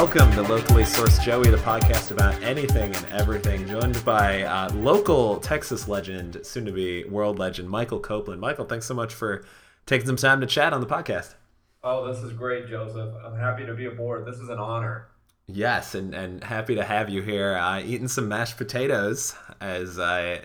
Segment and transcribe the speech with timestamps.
[0.00, 5.36] welcome to Locally Sourced Joey, the podcast about anything and everything, joined by uh, local
[5.40, 8.40] Texas legend, soon to be world legend, Michael Copeland.
[8.40, 9.44] Michael, thanks so much for
[9.84, 11.34] taking some time to chat on the podcast.
[11.84, 13.12] Oh, this is great, Joseph.
[13.22, 14.24] I'm happy to be aboard.
[14.24, 15.08] This is an honor.
[15.46, 17.56] Yes, and, and happy to have you here.
[17.56, 20.44] Uh, eating some mashed potatoes, as I,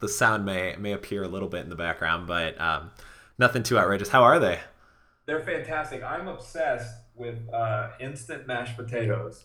[0.00, 2.92] the sound may may appear a little bit in the background, but um,
[3.38, 4.08] nothing too outrageous.
[4.08, 4.58] How are they?
[5.26, 6.02] They're fantastic.
[6.02, 9.44] I'm obsessed with uh, instant mashed potatoes,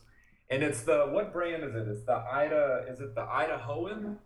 [0.49, 1.87] and it's the what brand is it?
[1.87, 2.85] It's the Ida.
[2.89, 4.17] Is it the Idahoan?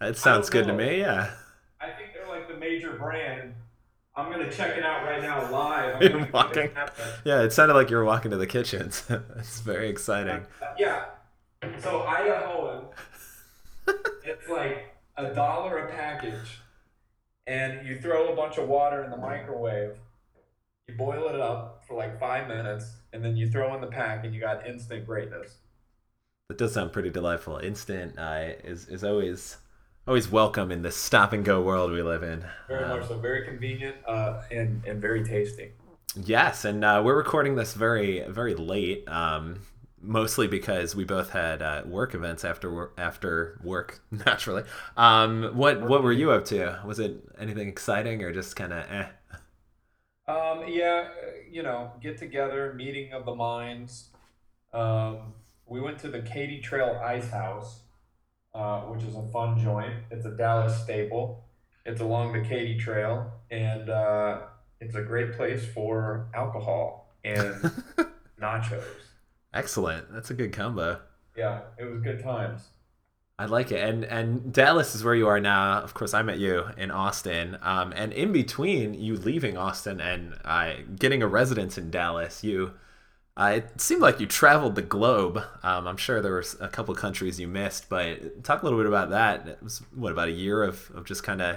[0.00, 0.76] It sounds good know.
[0.76, 1.00] to me.
[1.00, 1.30] Yeah.
[1.80, 3.54] I think they're like the major brand.
[4.14, 5.96] I'm gonna check it out right now live.
[6.00, 6.70] I'm You're walking.
[7.24, 9.04] Yeah, it sounded like you were walking to the kitchens.
[9.36, 10.46] it's very exciting.
[10.78, 11.04] Yeah.
[11.80, 12.86] So Idahoan,
[14.24, 16.60] it's like a dollar a package,
[17.46, 19.98] and you throw a bunch of water in the microwave.
[20.88, 24.24] You boil it up for like five minutes, and then you throw in the pack,
[24.24, 25.58] and you got instant greatness.
[26.48, 27.56] That does sound pretty delightful.
[27.58, 29.56] Instant uh, is is always
[30.06, 32.44] always welcome in this stop and go world we live in.
[32.68, 33.18] Very Um, much so.
[33.18, 35.72] Very convenient uh, and and very tasty.
[36.16, 39.60] Yes, and uh, we're recording this very very late, um,
[40.00, 44.00] mostly because we both had uh, work events after work, after work.
[44.10, 44.64] Naturally,
[44.96, 46.80] um, what what were you up to?
[46.84, 49.06] Was it anything exciting or just kind of eh?
[50.30, 51.08] Um, yeah,
[51.50, 54.10] you know, get together, meeting of the minds.
[54.72, 55.34] Um,
[55.66, 57.80] we went to the Katy Trail Ice House,
[58.54, 59.94] uh, which is a fun joint.
[60.10, 61.44] It's a Dallas staple.
[61.84, 64.42] It's along the Katy Trail, and uh,
[64.80, 67.54] it's a great place for alcohol and
[68.40, 68.84] nachos.
[69.52, 70.12] Excellent.
[70.12, 71.00] That's a good combo.
[71.36, 72.68] Yeah, it was good times.
[73.40, 73.82] I like it.
[73.82, 75.80] And and Dallas is where you are now.
[75.80, 77.56] Of course, I met you in Austin.
[77.62, 82.74] Um, and in between you leaving Austin and uh, getting a residence in Dallas, you
[83.38, 85.42] uh, it seemed like you traveled the globe.
[85.62, 88.86] Um, I'm sure there was a couple countries you missed, but talk a little bit
[88.86, 89.48] about that.
[89.48, 91.56] It was what about a year of, of just kind of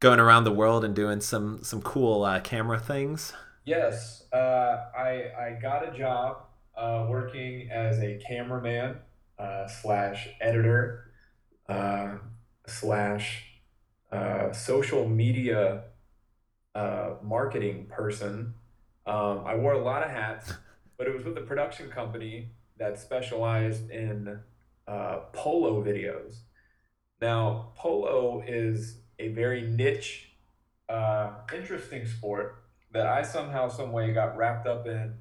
[0.00, 3.32] going around the world and doing some some cool uh, camera things.
[3.64, 6.38] Yes, uh, I I got a job
[6.76, 8.96] uh, working as a cameraman
[9.38, 11.10] uh, slash editor
[11.68, 12.16] uh,
[12.66, 13.44] slash
[14.12, 15.84] uh, social media
[16.74, 18.54] uh, marketing person.
[19.06, 20.52] Um, I wore a lot of hats,
[20.98, 24.40] but it was with a production company that specialized in
[24.86, 26.40] uh, polo videos.
[27.20, 30.32] Now, polo is a very niche,
[30.88, 35.14] uh, interesting sport that I somehow, some way got wrapped up in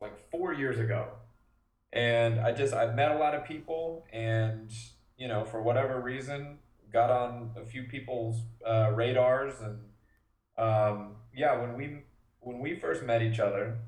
[0.00, 1.08] like four years ago.
[1.92, 4.70] And I just, I've met a lot of people and,
[5.16, 6.58] you know, for whatever reason,
[6.92, 9.54] got on a few people's uh, radars.
[9.60, 9.78] And
[10.56, 12.02] um, yeah, when we,
[12.40, 13.78] when we first met each other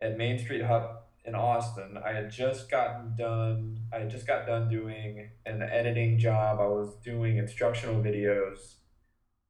[0.00, 4.46] at Main Street Hub in Austin, I had just gotten done, I had just got
[4.46, 6.58] done doing an editing job.
[6.58, 8.76] I was doing instructional videos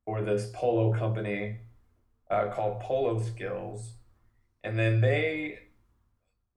[0.04, 1.58] for this polo company
[2.30, 3.92] uh, called Polo Skills,
[4.64, 5.58] and then they,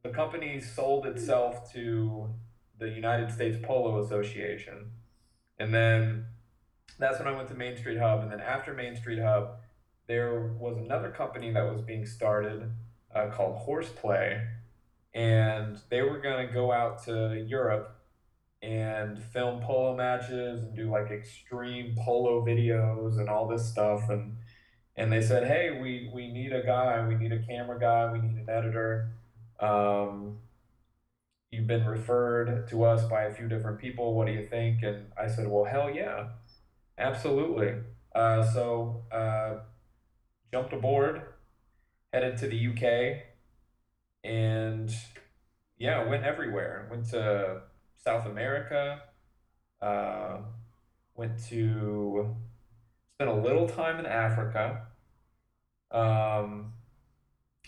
[0.04, 2.30] the company sold itself to
[2.78, 4.92] the United States Polo Association,
[5.58, 6.26] and then
[7.00, 9.56] that's when I went to Main Street Hub, and then after Main Street Hub,
[10.08, 12.70] there was another company that was being started
[13.16, 14.46] uh, called Horseplay,
[15.14, 17.96] and they were gonna go out to Europe
[18.62, 24.38] and film polo matches and do like extreme polo videos and all this stuff and
[24.96, 27.06] and they said, "Hey, we we need a guy.
[27.08, 28.12] We need a camera guy.
[28.12, 29.10] We need an editor.
[29.64, 30.40] Um,
[31.52, 34.14] you've been referred to us by a few different people.
[34.16, 36.30] What do you think?" And I said, "Well, hell yeah,
[36.98, 37.76] absolutely."
[38.14, 39.60] Uh, so uh,
[40.52, 41.22] jumped aboard,
[42.12, 43.24] headed to the UK,
[44.24, 44.94] and
[45.78, 46.88] yeah, went everywhere.
[46.92, 47.62] Went to
[47.96, 49.02] South America.
[49.82, 50.38] Uh,
[51.16, 52.36] went to
[53.16, 54.88] spent a little time in Africa,
[55.92, 56.74] um,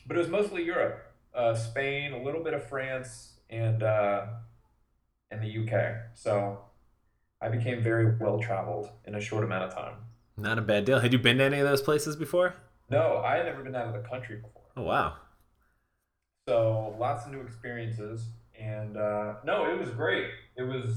[0.07, 1.05] but it was mostly Europe,
[1.36, 4.26] uh, Spain, a little bit of France, and uh,
[5.32, 5.96] and the UK.
[6.14, 6.60] So
[7.42, 9.96] I became very well traveled in a short amount of time.
[10.38, 11.00] Not a bad deal.
[11.00, 12.56] Had you been to any of those places before?
[12.90, 15.14] No, I had never been out of the country before, Oh wow.
[16.48, 18.26] so lots of new experiences.
[18.60, 20.28] And uh, no, it was great.
[20.56, 20.96] It was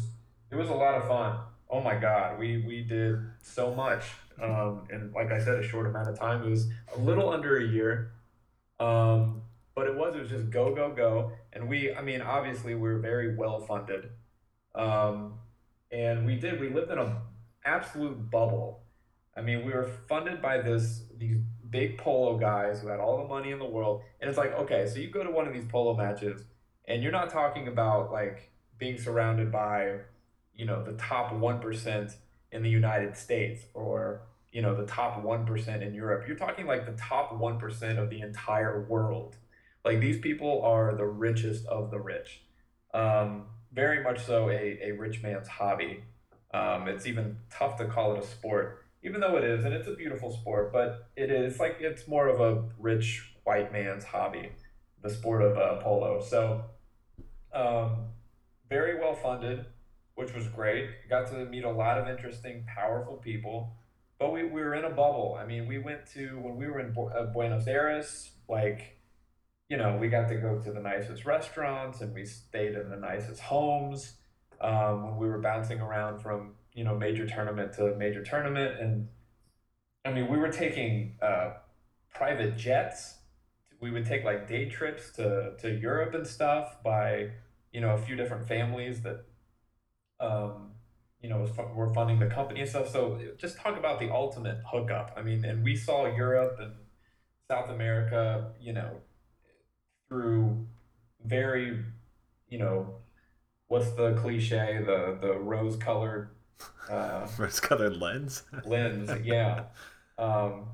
[0.50, 1.38] it was a lot of fun.
[1.70, 4.04] Oh my God, we we did so much.
[4.40, 6.42] Um, and like I said, a short amount of time.
[6.46, 8.12] It was a little under a year,
[8.78, 9.42] um,
[9.78, 11.30] but it was it was just go go go.
[11.52, 14.08] And we, I mean, obviously we were very well funded,
[14.74, 15.34] um,
[15.92, 16.60] and we did.
[16.60, 17.22] We lived in a
[17.64, 18.82] absolute bubble.
[19.36, 21.36] I mean, we were funded by this these
[21.70, 24.02] big polo guys who had all the money in the world.
[24.20, 26.42] And it's like, okay, so you go to one of these polo matches
[26.86, 29.98] and you're not talking about like being surrounded by,
[30.56, 32.14] you know, the top 1%
[32.50, 36.24] in the United States or, you know, the top 1% in Europe.
[36.26, 39.36] You're talking like the top 1% of the entire world.
[39.84, 42.42] Like these people are the richest of the rich.
[42.94, 46.04] Um, very much so a, a rich man's hobby.
[46.52, 49.86] Um, it's even tough to call it a sport even though it is, and it's
[49.86, 54.50] a beautiful sport, but it is like it's more of a rich white man's hobby,
[55.02, 56.20] the sport of uh, polo.
[56.20, 56.64] So,
[57.54, 58.08] um,
[58.68, 59.66] very well funded,
[60.16, 60.90] which was great.
[61.08, 63.76] Got to meet a lot of interesting, powerful people.
[64.18, 65.38] But we, we were in a bubble.
[65.40, 68.97] I mean, we went to, when we were in uh, Buenos Aires, like,
[69.68, 72.96] you know, we got to go to the nicest restaurants and we stayed in the
[72.96, 74.14] nicest homes.
[74.60, 79.08] Um, when we were bouncing around from you know major tournament to major tournament, and
[80.04, 81.54] I mean we were taking uh,
[82.12, 83.14] private jets.
[83.80, 87.30] We would take like day trips to to Europe and stuff by
[87.72, 89.24] you know a few different families that
[90.18, 90.72] um,
[91.20, 92.90] you know were funding the company and stuff.
[92.90, 95.12] So just talk about the ultimate hookup.
[95.16, 96.72] I mean, and we saw Europe and
[97.48, 99.00] South America, you know,
[100.08, 100.66] through
[101.24, 101.84] very,
[102.48, 102.94] you know,
[103.68, 106.30] what's the cliche, the the rose colored
[106.90, 108.42] uh, rose-colored lens.
[108.64, 109.64] lens, yeah.
[110.18, 110.66] Um,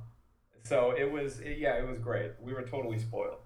[0.62, 2.32] so it was, yeah, it was great.
[2.40, 3.38] We were totally spoiled.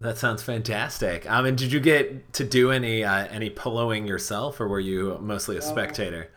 [0.00, 1.28] That sounds fantastic.
[1.28, 5.18] Um, and did you get to do any uh, any poloing yourself, or were you
[5.20, 6.30] mostly a spectator?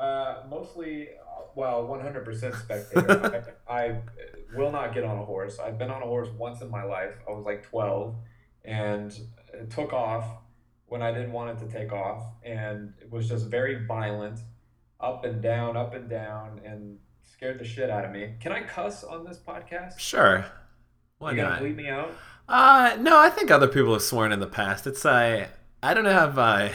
[0.00, 1.10] Uh, uh mostly,
[1.54, 3.54] well, one hundred percent spectator.
[3.68, 3.96] I, I,
[4.56, 5.58] will not get on a horse.
[5.58, 7.14] I've been on a horse once in my life.
[7.28, 8.16] I was like twelve,
[8.64, 9.16] and
[9.52, 10.24] it took off
[10.86, 14.40] when I didn't want it to take off, and it was just very violent
[15.00, 18.34] up and down, up and down, and scared the shit out of me.
[18.40, 19.98] Can I cuss on this podcast?
[19.98, 20.44] Sure.
[21.18, 21.60] Why you not?
[21.60, 22.12] bleep me out?
[22.48, 23.18] Uh, no.
[23.18, 24.86] I think other people have sworn in the past.
[24.86, 25.48] It's I.
[25.82, 26.72] I don't know if I.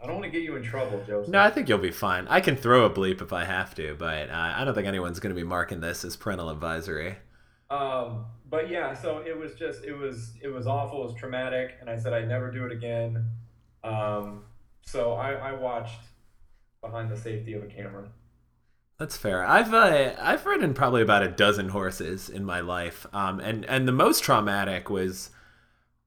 [0.00, 1.30] I don't want to get you in trouble, Joseph.
[1.30, 2.28] No, I think you'll be fine.
[2.28, 5.18] I can throw a bleep if I have to, but uh, I don't think anyone's
[5.18, 7.16] going to be marking this as parental advisory.
[7.70, 11.02] Um, but yeah, so it was just it was it was awful.
[11.02, 13.26] It was traumatic, and I said I'd never do it again.
[13.84, 14.44] Um,
[14.82, 16.00] so I, I watched
[16.80, 18.08] behind the safety of a camera.
[18.98, 19.44] That's fair.
[19.44, 23.86] I've uh, I've ridden probably about a dozen horses in my life, um, and and
[23.86, 25.30] the most traumatic was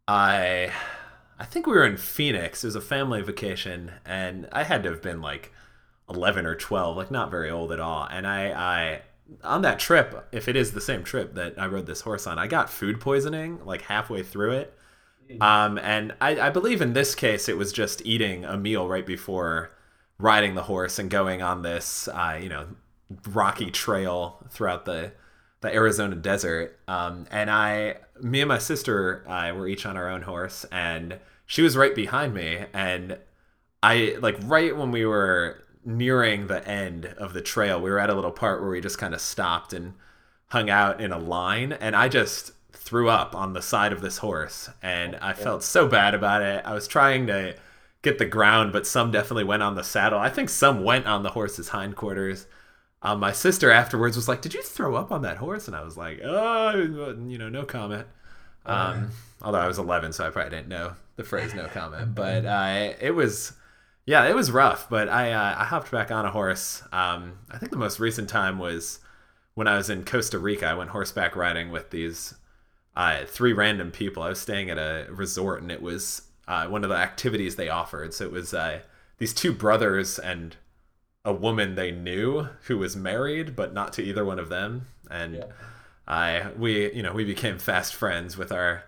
[0.08, 0.72] I
[1.42, 2.64] I think we were in Phoenix.
[2.64, 5.52] It was a family vacation, and I had to have been like
[6.08, 8.08] eleven or twelve, like not very old at all.
[8.12, 9.02] And I I
[9.44, 12.38] on that trip, if it is the same trip that I rode this horse on,
[12.38, 14.78] I got food poisoning like halfway through it.
[15.40, 19.06] Um, and I, I believe in this case it was just eating a meal right
[19.06, 19.72] before
[20.20, 22.68] riding the horse and going on this, uh, you know,
[23.30, 25.14] rocky trail throughout the
[25.62, 26.78] the Arizona desert.
[26.88, 31.20] Um, and I, me and my sister, I were each on our own horse, and
[31.46, 32.66] she was right behind me.
[32.74, 33.18] And
[33.82, 38.10] I, like, right when we were nearing the end of the trail, we were at
[38.10, 39.94] a little part where we just kind of stopped and
[40.50, 44.18] hung out in a line, and I just threw up on the side of this
[44.18, 46.62] horse, and I felt so bad about it.
[46.66, 47.56] I was trying to
[48.02, 50.20] get the ground, but some definitely went on the saddle.
[50.20, 52.48] I think some went on the horse's hindquarters.
[53.04, 55.84] Um, my sister afterwards was like, "Did you throw up on that horse?" And I
[55.84, 56.76] was like, "Oh,
[57.28, 58.08] you know, no comment."
[58.66, 59.10] Um,
[59.42, 62.94] although I was 11, so I probably didn't know the phrase "no comment." But uh,
[63.00, 63.54] it was,
[64.06, 64.90] yeah, it was rough.
[64.90, 66.84] But I uh, I hopped back on a horse.
[66.92, 69.00] Um, I think the most recent time was
[69.56, 70.68] when I was in Costa Rica.
[70.68, 72.36] I went horseback riding with these
[72.96, 74.22] uh, three random people.
[74.22, 77.70] I was staying at a resort, and it was uh, one of the activities they
[77.70, 78.14] offered.
[78.14, 78.82] So it was uh,
[79.18, 80.56] these two brothers and
[81.24, 84.88] a woman they knew who was married, but not to either one of them.
[85.10, 85.46] And yeah.
[86.08, 88.84] I we you know we became fast friends with our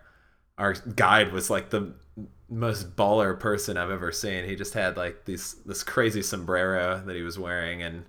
[0.57, 1.93] our guide was like the
[2.49, 4.45] most baller person I've ever seen.
[4.45, 8.05] He just had like these this crazy sombrero that he was wearing and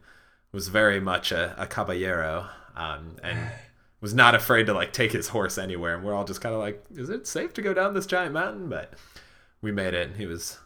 [0.53, 3.39] was very much a, a caballero um, and
[4.01, 5.95] was not afraid to like take his horse anywhere.
[5.95, 8.35] And we're all just kind of like, is it safe to go down this giant
[8.35, 8.69] mountain?
[8.69, 8.95] But
[9.63, 10.17] we made it.
[10.17, 10.59] He was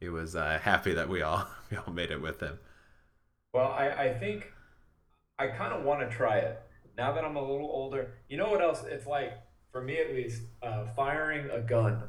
[0.00, 2.58] he was uh, happy that we all we all made it with him.
[3.54, 4.52] Well, I, I think
[5.38, 6.60] I kind of want to try it
[6.98, 8.14] now that I'm a little older.
[8.28, 8.82] You know what else?
[8.84, 9.32] It's like
[9.70, 12.02] for me at least, uh, firing a gun.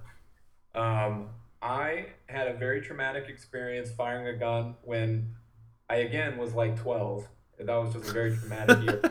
[0.73, 1.29] Um,
[1.61, 5.35] I had a very traumatic experience firing a gun when
[5.87, 7.27] I again was like 12.
[7.59, 9.01] That was just a very traumatic year.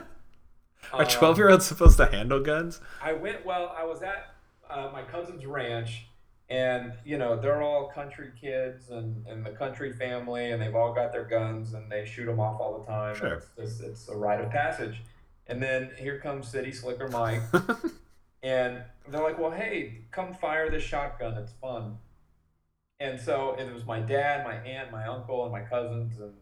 [0.93, 2.79] Are 12 year olds supposed to handle guns?
[3.01, 4.35] I went, well, I was at
[4.69, 6.07] uh, my cousin's ranch
[6.49, 10.93] and you know they're all country kids and, and the country family and they've all
[10.93, 13.33] got their guns and they shoot them off all the time sure.
[13.33, 15.01] it's, just, it's a rite of passage
[15.47, 17.41] And then here comes City Slicker Mike.
[18.43, 21.37] and they're like, well, hey, come fire this shotgun.
[21.37, 21.97] It's fun.
[22.99, 26.33] And so it was my dad, my aunt, my uncle, and my cousins, and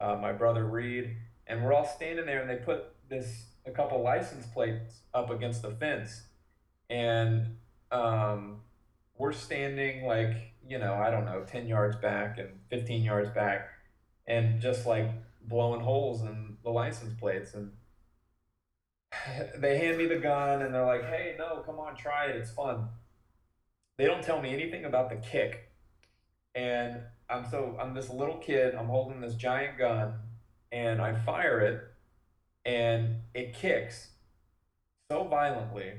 [0.00, 1.16] uh, my brother Reed.
[1.46, 5.62] And we're all standing there, and they put this a couple license plates up against
[5.62, 6.22] the fence.
[6.90, 7.58] And
[7.92, 8.62] um,
[9.22, 13.68] we're standing like, you know, I don't know, 10 yards back and 15 yards back,
[14.26, 15.08] and just like
[15.48, 17.54] blowing holes in the license plates.
[17.54, 17.70] And
[19.58, 22.36] they hand me the gun and they're like, hey, no, come on, try it.
[22.36, 22.88] It's fun.
[23.96, 25.70] They don't tell me anything about the kick.
[26.56, 26.98] And
[27.30, 30.14] I'm so, I'm this little kid, I'm holding this giant gun
[30.72, 31.80] and I fire it
[32.64, 34.08] and it kicks
[35.08, 35.92] so violently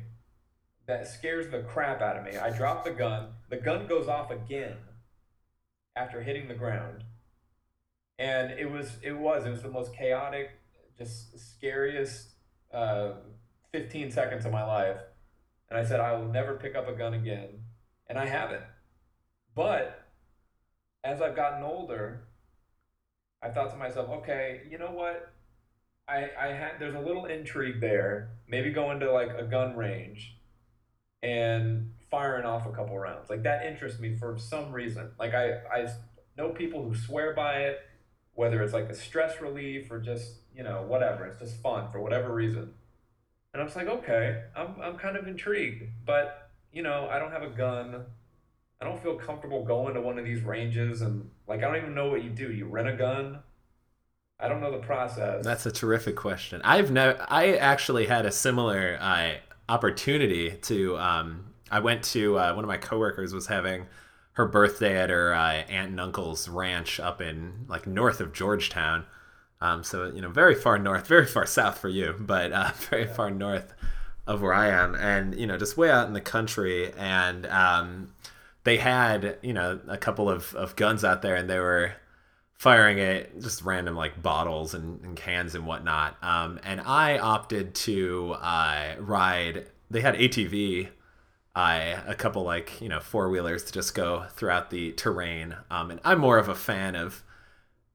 [0.86, 2.38] that scares the crap out of me.
[2.38, 4.78] I drop the gun, the gun goes off again
[5.96, 7.04] after hitting the ground.
[8.20, 10.52] And it was, it was, it was the most chaotic,
[10.98, 12.28] just scariest
[12.74, 13.13] uh,
[13.72, 14.98] 15 seconds of my life.
[15.70, 17.63] And I said, I will never pick up a gun again.
[18.08, 18.63] And I haven't.
[19.56, 20.08] But
[21.04, 22.28] as I've gotten older,
[23.42, 25.34] I thought to myself, okay, you know what?
[26.08, 28.32] I, I had there's a little intrigue there.
[28.48, 30.38] Maybe going to like a gun range
[31.24, 33.30] and firing off a couple rounds.
[33.30, 35.10] Like that interests me for some reason.
[35.18, 35.88] Like I, I
[36.38, 37.80] know people who swear by it,
[38.36, 41.25] whether it's like a stress relief or just you know, whatever.
[41.25, 42.74] It's just fun for whatever reason.
[43.53, 47.32] And I was like, okay, I'm, I'm kind of intrigued, but you know, I don't
[47.32, 48.06] have a gun.
[48.82, 51.96] I don't feel comfortable going to one of these ranges and like I don't even
[51.96, 52.51] know what you do.
[52.51, 53.39] You rent a gun.
[54.39, 55.44] I don't know the process.
[55.44, 56.62] That's a terrific question.
[56.63, 57.24] I've never.
[57.30, 59.36] I actually had a similar uh,
[59.70, 60.98] opportunity to.
[60.98, 63.88] Um, I went to uh, one of my coworkers was having
[64.34, 69.05] her birthday at her uh, aunt and uncle's ranch up in like north of Georgetown,
[69.62, 73.08] um, so you know, very far north, very far south for you, but uh, very
[73.08, 73.74] far north
[74.27, 76.91] of where I am, and you know, just way out in the country.
[76.93, 78.13] And um,
[78.63, 81.93] they had you know a couple of, of guns out there, and they were
[82.63, 86.15] firing at just random like bottles and, and cans and whatnot.
[86.24, 89.65] Um, and I opted to uh, ride.
[89.91, 90.88] They had ATV.
[91.53, 91.75] I
[92.08, 95.58] a couple like you know four wheelers to just go throughout the terrain.
[95.70, 97.22] Um, and I'm more of a fan of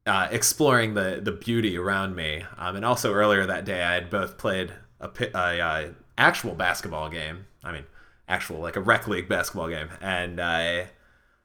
[0.06, 2.44] uh, exploring the the beauty around me.
[2.58, 6.54] Um, and also earlier that day, I had both played a, a, a, uh, actual
[6.54, 7.46] basketball game.
[7.64, 7.84] I mean,
[8.28, 10.88] actual like a rec league basketball game, and I,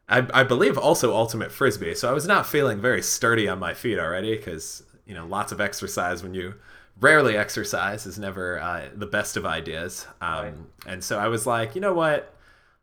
[0.09, 1.95] I, I believe also ultimate frisbee.
[1.95, 5.51] So I was not feeling very sturdy on my feet already because you know lots
[5.51, 6.55] of exercise when you
[6.99, 10.05] rarely exercise is never uh, the best of ideas.
[10.21, 10.53] Um, right.
[10.85, 12.33] And so I was like, you know what,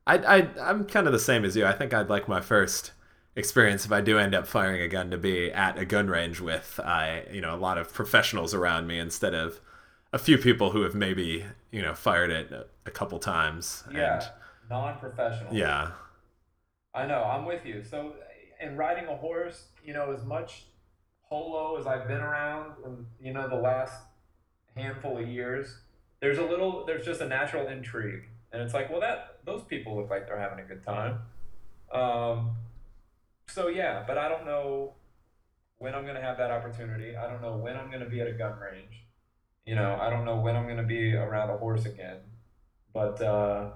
[0.07, 1.67] I, I I'm kind of the same as you.
[1.67, 2.93] I think I'd like my first
[3.37, 6.41] experience if I do end up firing a gun to be at a gun range
[6.41, 9.61] with uh, you know a lot of professionals around me instead of
[10.13, 12.53] a few people who have maybe you know fired it
[12.87, 13.85] a couple times.
[13.93, 14.31] Yeah, and,
[14.69, 15.55] non-professional.
[15.55, 15.93] Yeah,
[16.95, 17.23] I know.
[17.23, 17.85] I'm with you.
[17.85, 18.15] So,
[18.61, 20.67] in riding a horse, you know, as much
[21.29, 23.95] polo as I've been around, in, you know, the last
[24.77, 25.79] handful of years,
[26.21, 29.97] there's a little, there's just a natural intrigue, and it's like, well, that those people
[29.97, 31.21] look like they're having a good time.
[31.93, 32.57] Um,
[33.49, 34.95] so yeah, but I don't know
[35.79, 37.17] when I'm gonna have that opportunity.
[37.17, 39.05] I don't know when I'm gonna be at a gun range.
[39.65, 42.19] You know, I don't know when I'm gonna be around a horse again.
[42.93, 43.71] But uh,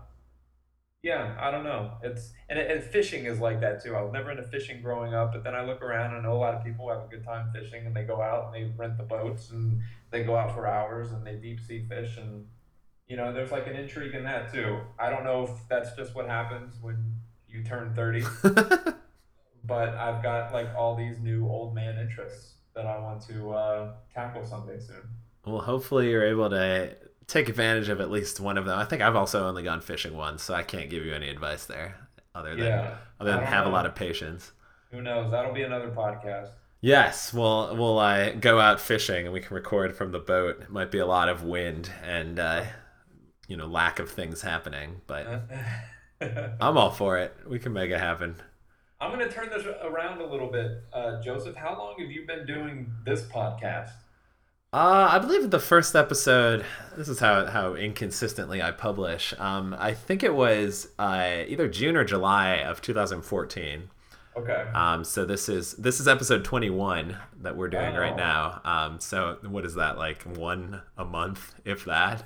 [1.05, 1.93] yeah, I don't know.
[2.03, 3.95] It's and, and fishing is like that too.
[3.95, 6.35] I was never into fishing growing up, but then I look around and I know
[6.35, 8.75] a lot of people have a good time fishing, and they go out and they
[8.75, 12.47] rent the boats and they go out for hours and they deep sea fish, and
[13.07, 14.79] you know, there's like an intrigue in that too.
[14.99, 18.25] I don't know if that's just what happens when you turn thirty.
[18.43, 23.93] but I've got like all these new old man interests that I want to uh,
[24.15, 25.07] tackle someday soon.
[25.45, 26.97] Well, hopefully you're able to
[27.27, 28.79] take advantage of at least one of them.
[28.79, 31.67] I think I've also only gone fishing once, so I can't give you any advice
[31.67, 31.97] there,
[32.35, 33.71] other than yeah, other than have know.
[33.71, 34.53] a lot of patience.
[34.91, 35.31] Who knows?
[35.31, 36.51] That'll be another podcast.
[36.81, 40.61] Yes, we'll we'll uh, go out fishing and we can record from the boat.
[40.63, 42.65] It might be a lot of wind and uh,
[43.49, 45.27] you know lack of things happening, but
[46.21, 47.35] I'm all for it.
[47.47, 48.37] We can make it happen.
[49.01, 50.83] I'm going to turn this around a little bit.
[50.93, 53.91] Uh, Joseph, how long have you been doing this podcast?
[54.75, 56.65] Uh, I believe the first episode.
[56.97, 59.33] This is how how inconsistently I publish.
[59.39, 63.89] Um, I think it was uh, either June or July of 2014.
[64.37, 64.65] Okay.
[64.75, 68.01] Um, so this is this is episode 21 that we're doing oh.
[68.01, 68.61] right now.
[68.65, 72.25] Um, so what is that like one a month, if that?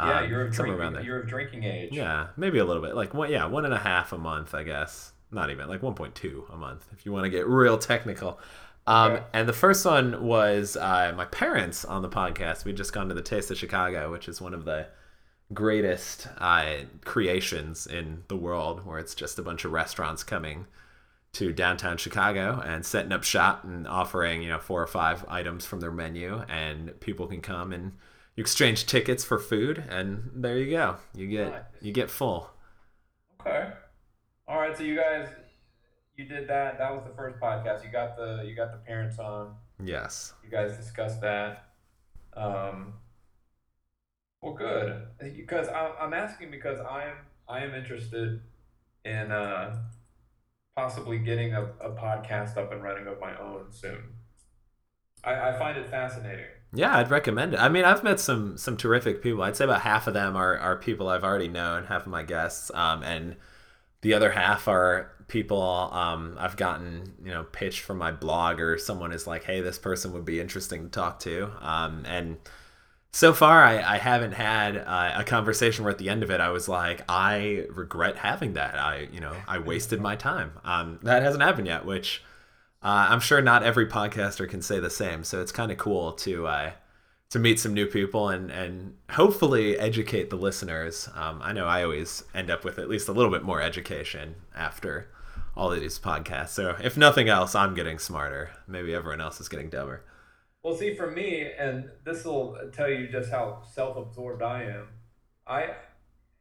[0.00, 1.92] Yeah, um, you're of drinking, you're of drinking age.
[1.92, 2.94] Yeah, maybe a little bit.
[2.94, 6.52] Like one, yeah, one and a half a month, I guess not even like 1.2
[6.52, 8.40] a month if you want to get real technical.
[8.86, 9.24] Um, Okay.
[9.32, 12.64] and the first one was uh, my parents on the podcast.
[12.64, 14.86] We'd just gone to the Taste of Chicago, which is one of the
[15.52, 20.66] greatest uh, creations in the world, where it's just a bunch of restaurants coming
[21.32, 25.66] to downtown Chicago and setting up shop and offering you know four or five items
[25.66, 27.92] from their menu, and people can come and
[28.36, 30.96] you exchange tickets for food, and there you go.
[31.14, 31.62] You get Nice.
[31.80, 32.50] you get full.
[33.40, 33.70] Okay.
[34.48, 34.76] All right.
[34.76, 35.28] So you guys,
[36.16, 36.78] you did that.
[36.78, 37.84] That was the first podcast.
[37.84, 39.54] You got the you got the parents on.
[39.82, 40.32] Yes.
[40.42, 41.66] You guys discussed that.
[42.34, 42.94] Um,
[44.42, 45.02] well, good.
[45.20, 47.16] Because I, I'm asking because I am
[47.48, 48.40] I am interested
[49.04, 49.76] in uh,
[50.76, 54.02] possibly getting a, a podcast up and running of my own soon.
[55.24, 56.46] I, I find it fascinating.
[56.72, 57.60] Yeah, I'd recommend it.
[57.60, 59.42] I mean, I've met some some terrific people.
[59.42, 62.22] I'd say about half of them are are people I've already known, half of my
[62.22, 63.36] guests, um, and
[64.02, 65.60] the other half are people
[65.92, 69.78] um, I've gotten you know pitched from my blog or someone is like, hey, this
[69.78, 72.36] person would be interesting to talk to, um, and
[73.12, 76.40] so far I, I haven't had uh, a conversation where at the end of it
[76.40, 78.78] I was like, I regret having that.
[78.78, 80.52] I you know I wasted my time.
[80.64, 82.22] Um, that hasn't happened yet, which.
[82.82, 86.12] Uh, I'm sure not every podcaster can say the same, so it's kind of cool
[86.12, 86.70] to uh,
[87.30, 91.08] to meet some new people and and hopefully educate the listeners.
[91.14, 94.36] Um, I know I always end up with at least a little bit more education
[94.54, 95.08] after
[95.56, 96.50] all of these podcasts.
[96.50, 98.50] So if nothing else, I'm getting smarter.
[98.66, 100.04] Maybe everyone else is getting dumber.
[100.62, 104.88] Well, see, for me, and this will tell you just how self-absorbed I am.
[105.46, 105.70] I,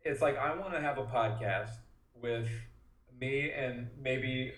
[0.04, 1.70] it's like I want to have a podcast
[2.20, 2.50] with
[3.20, 4.54] me and maybe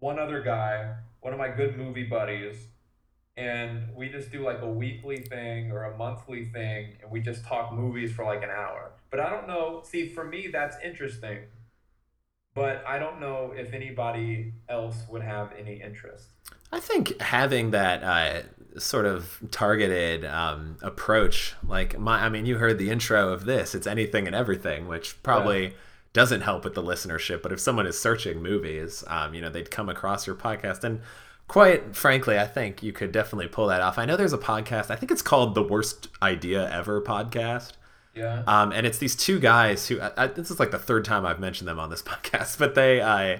[0.00, 2.56] one other guy, one of my good movie buddies,
[3.36, 7.44] and we just do like a weekly thing or a monthly thing, and we just
[7.44, 8.92] talk movies for like an hour.
[9.10, 9.82] But I don't know.
[9.84, 11.44] See, for me, that's interesting.
[12.54, 16.26] But I don't know if anybody else would have any interest.
[16.70, 22.58] I think having that uh, sort of targeted um, approach, like my, I mean, you
[22.58, 23.74] heard the intro of this.
[23.74, 25.74] It's anything and everything, which probably
[26.12, 27.42] doesn't help with the listenership.
[27.42, 31.00] But if someone is searching movies, um, you know, they'd come across your podcast, and
[31.48, 33.98] quite frankly, I think you could definitely pull that off.
[33.98, 34.90] I know there's a podcast.
[34.90, 37.72] I think it's called the Worst Idea Ever podcast.
[38.14, 38.42] Yeah.
[38.46, 41.26] Um, and it's these two guys who I, I, this is like the third time
[41.26, 43.38] I've mentioned them on this podcast, but they, uh,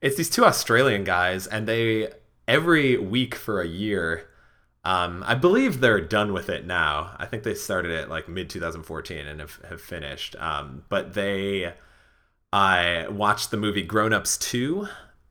[0.00, 2.10] it's these two Australian guys, and they
[2.46, 4.28] every week for a year.
[4.84, 7.14] Um, I believe they're done with it now.
[7.18, 10.34] I think they started it like mid 2014 and have, have finished.
[10.38, 11.74] Um, but they,
[12.52, 14.82] I watched the movie Grown Ups 2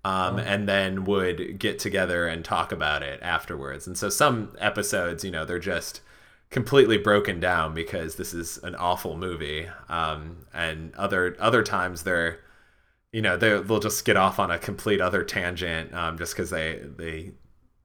[0.05, 0.37] um, Oh.
[0.37, 3.87] and then would get together and talk about it afterwards.
[3.87, 6.01] And so some episodes, you know, they're just
[6.49, 9.67] completely broken down because this is an awful movie.
[9.89, 12.39] Um, and other other times they're,
[13.11, 16.49] you know, they they'll just get off on a complete other tangent um, just because
[16.49, 17.31] they they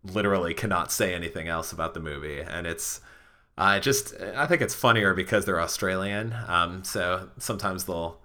[0.04, 3.00] literally cannot say anything else about the movie, and it's.
[3.58, 6.34] I just I think it's funnier because they're Australian.
[6.48, 8.22] Um, so sometimes they'll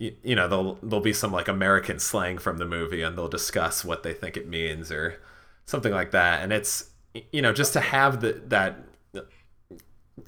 [0.00, 3.84] you, know there'll there'll be some like American slang from the movie and they'll discuss
[3.84, 5.20] what they think it means or
[5.66, 6.90] something like that and it's
[7.32, 8.78] you know just to have the, that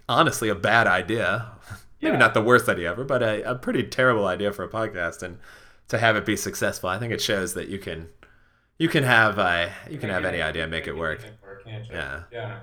[0.09, 1.52] honestly a bad idea
[2.00, 2.18] maybe Yeah.
[2.18, 5.38] not the worst idea ever but a, a pretty terrible idea for a podcast and
[5.88, 8.09] to have it be successful I think it shows that you can
[8.78, 11.62] you can have uh, you can have any idea and make it work work.
[11.90, 12.22] Yeah.
[12.33, 12.59] Yeah.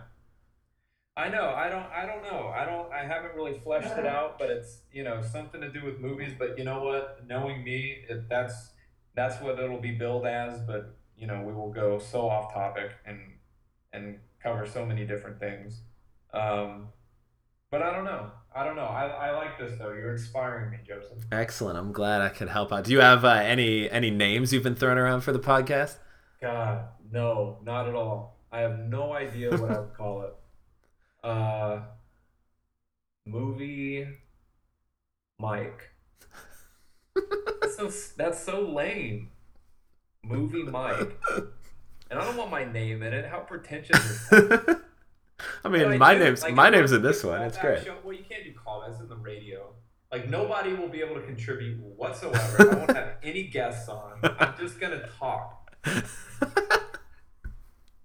[1.15, 1.49] I know.
[1.49, 1.85] I don't.
[1.91, 2.47] I don't know.
[2.47, 2.91] I don't.
[2.93, 6.33] I haven't really fleshed it out, but it's you know something to do with movies.
[6.37, 7.21] But you know what?
[7.27, 8.71] Knowing me, it, that's
[9.15, 10.59] that's what it'll be billed as.
[10.61, 13.19] But you know, we will go so off topic and
[13.93, 15.81] and cover so many different things.
[16.33, 16.87] Um,
[17.71, 18.31] but I don't know.
[18.55, 18.85] I don't know.
[18.85, 19.93] I, I like this though.
[19.93, 21.19] You're inspiring me, Joseph.
[21.31, 24.63] excellent I'm glad I could help out do you have uh, any any names you've
[24.63, 25.97] been throwing around for the podcast
[26.41, 28.37] God, no, not at all.
[28.51, 30.33] I have no idea what I would call it.
[31.21, 31.81] Uh,
[33.25, 34.07] movie
[35.37, 35.89] Mike.
[37.13, 39.31] That's so that's so lame.
[40.23, 41.19] Movie Mike.
[42.09, 43.25] And I don't want my name in it.
[43.25, 44.81] How pretentious is that?
[45.63, 47.41] I mean, I my do, name's like, my name's in this one.
[47.41, 47.83] It's great.
[47.83, 49.73] show- well, you can't do callbacks in the radio.
[50.11, 52.71] Like nobody will be able to contribute whatsoever.
[52.71, 54.19] I won't have any guests on.
[54.23, 55.55] I'm just gonna talk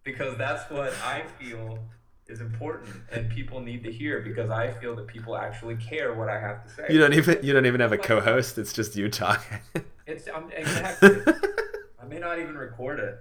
[0.05, 1.79] because that's what I feel
[2.27, 6.29] is important and people need to hear because I feel that people actually care what
[6.29, 6.87] I have to say.
[6.91, 8.59] You don't even you don't even have a co-host.
[8.59, 9.59] It's just you talking.
[10.07, 11.17] It's I'm, exactly.
[12.03, 13.15] I may not even record it.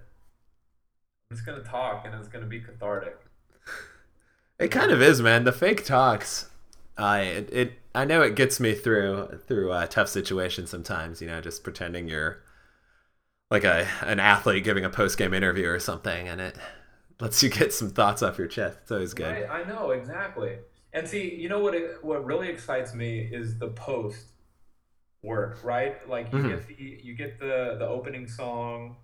[1.31, 3.17] I'm just gonna talk and it's gonna be cathartic.
[4.59, 5.43] It kind of is, man.
[5.43, 6.49] The fake talks.
[6.97, 11.21] I it, it I know it gets me through through uh, tough situations sometimes.
[11.21, 12.39] You know, just pretending you're
[13.49, 16.55] like a an athlete giving a post game interview or something, and it
[17.19, 18.79] lets you get some thoughts off your chest.
[18.83, 19.37] It's always good.
[19.37, 20.57] Right, I know exactly.
[20.93, 21.75] And see, you know what?
[21.75, 24.27] It, what really excites me is the post
[25.23, 26.07] work, right?
[26.09, 26.49] Like you Mhm.
[26.55, 28.97] get the you get the the opening song,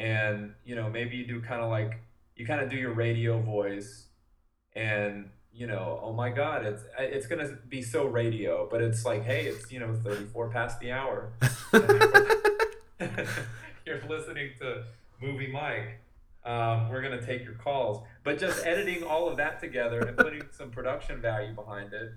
[0.00, 2.00] and you know maybe you do kind of like
[2.36, 4.07] you kind of do your radio voice,
[4.78, 9.24] and you know, oh my God, it's it's gonna be so radio, but it's like,
[9.24, 11.32] hey, it's you know thirty four past the hour.
[13.84, 14.84] You're listening to
[15.20, 16.00] Movie Mike.
[16.44, 20.42] Um, we're gonna take your calls, but just editing all of that together and putting
[20.52, 22.12] some production value behind it.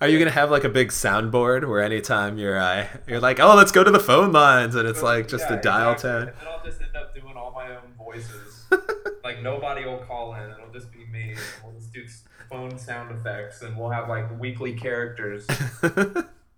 [0.00, 3.54] Are you gonna have like a big soundboard where anytime you're uh, you're like, oh,
[3.54, 6.10] let's go to the phone lines, and it's like just Yeah, a dial exactly.
[6.10, 6.28] tone.
[6.28, 8.64] And then I'll just end up doing all my own voices.
[9.24, 10.50] like nobody will call in.
[10.50, 11.03] It'll just be.
[11.36, 12.04] And we'll just do
[12.48, 15.46] phone sound effects, and we'll have like weekly characters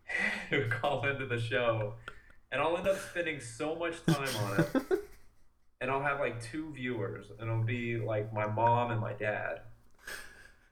[0.50, 1.94] who call into the show,
[2.52, 5.00] and I'll end up spending so much time on it.
[5.80, 9.60] and I'll have like two viewers, and it'll be like my mom and my dad.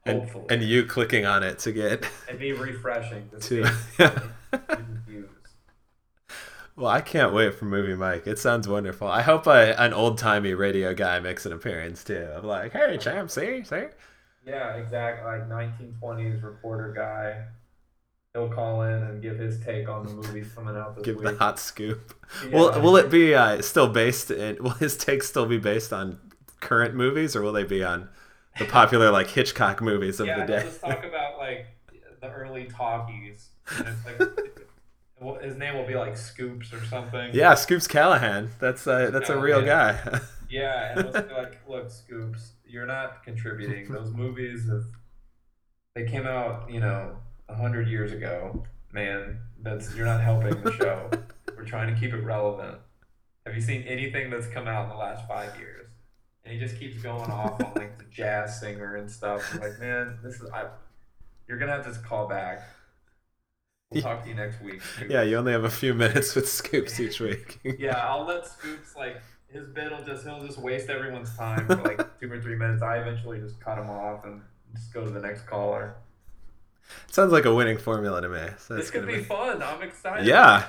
[0.07, 3.73] and, Hopefully, and you clicking on it to get and me refreshing to see views.
[6.77, 8.27] Well, I can't wait for Movie Mike.
[8.27, 9.07] It sounds wonderful.
[9.09, 12.29] I hope a, an old timey radio guy makes an appearance too.
[12.37, 13.85] I'm like, hey, champ, see, see.
[14.47, 15.25] Yeah, exactly.
[15.25, 17.47] Like 1920s reporter guy.
[18.35, 21.25] He'll call in and give his take on the movies coming out this Give week.
[21.25, 22.15] the hot scoop.
[22.43, 22.51] Yeah.
[22.57, 24.31] Will Will it be uh, still based?
[24.33, 26.19] In, will his takes still be based on
[26.61, 28.09] current movies, or will they be on
[28.59, 30.63] the popular like Hitchcock movies of yeah, the day?
[30.65, 31.67] just talk about like
[32.21, 33.51] the early talkies.
[33.79, 34.64] And it's like,
[35.43, 37.31] his name will be like Scoops or something.
[37.33, 38.51] Yeah, Scoops Callahan.
[38.59, 40.21] That's uh, that's a real guy.
[40.51, 43.91] Yeah, and let's be like, look, Scoops, you're not contributing.
[43.91, 44.85] Those movies have
[45.97, 47.17] they came out, you know,
[47.49, 48.65] a hundred years ago.
[48.93, 51.11] Man, that's you're not helping the show.
[51.57, 52.79] We're trying to keep it relevant.
[53.47, 55.89] Have you seen anything that's come out in the last five years?
[56.45, 59.55] And he just keeps going off on like the jazz singer and stuff.
[59.55, 60.67] I'm like, man, this is I.
[61.49, 62.63] You're gonna have to call back.
[63.95, 64.83] We'll talk to you next week.
[64.83, 67.61] Scoops." yeah, you only have a few minutes with Scoops each week.
[67.79, 71.77] Yeah, I'll let Scoops like his bit will just he'll just waste everyone's time for
[71.77, 72.83] like two or three minutes.
[72.83, 74.43] I eventually just cut him off and
[74.75, 75.95] just go to the next caller.
[77.11, 78.47] Sounds like a winning formula to me.
[78.59, 79.63] So this it's could gonna be fun.
[79.63, 80.27] I'm excited.
[80.27, 80.67] Yeah.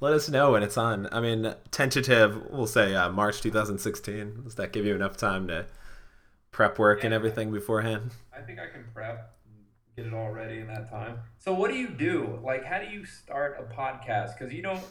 [0.00, 1.08] Let us know when it's on.
[1.12, 4.44] I mean, tentative, we'll say uh, March 2016.
[4.44, 5.66] Does that give you enough time to
[6.52, 8.12] prep work and everything beforehand?
[8.34, 9.34] I think I can prep
[10.02, 11.18] get it all ready in that time.
[11.38, 12.38] So what do you do?
[12.42, 14.38] Like how do you start a podcast?
[14.38, 14.82] Because you don't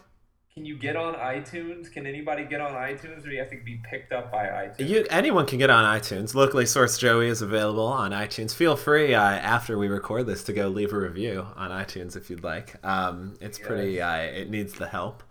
[0.54, 1.92] can you get on iTunes?
[1.92, 4.90] Can anybody get on iTunes or do you have to be picked up by iTunes?
[4.90, 6.34] You, anyone can get on iTunes.
[6.34, 8.54] Locally sourced Joey is available on iTunes.
[8.54, 12.30] Feel free uh, after we record this to go leave a review on iTunes if
[12.30, 12.76] you'd like.
[12.84, 14.02] Um, it's pretty.
[14.02, 15.24] Uh, it needs the help.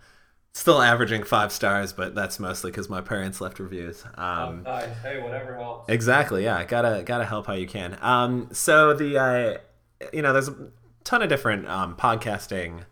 [0.53, 4.03] Still averaging five stars, but that's mostly because my parents left reviews.
[4.15, 4.97] Um, oh, nice.
[5.03, 5.89] Hey, whatever helps.
[5.89, 6.43] Exactly.
[6.45, 6.63] Yeah.
[6.63, 7.97] Gotta gotta help how you can.
[8.01, 8.49] Um.
[8.51, 9.57] So the uh,
[10.13, 10.55] you know, there's a
[11.03, 12.83] ton of different um podcasting,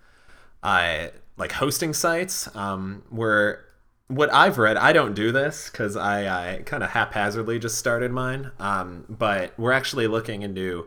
[0.63, 2.53] uh, like hosting sites.
[2.55, 3.63] Um, where
[4.07, 8.11] what I've read, I don't do this because I, I kind of haphazardly just started
[8.11, 8.51] mine.
[8.59, 10.85] Um, but we're actually looking into,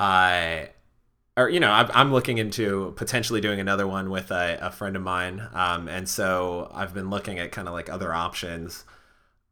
[0.00, 0.62] uh,
[1.36, 4.96] or you know, I'm, I'm looking into potentially doing another one with a, a friend
[4.96, 5.46] of mine.
[5.52, 8.84] Um, and so I've been looking at kind of like other options.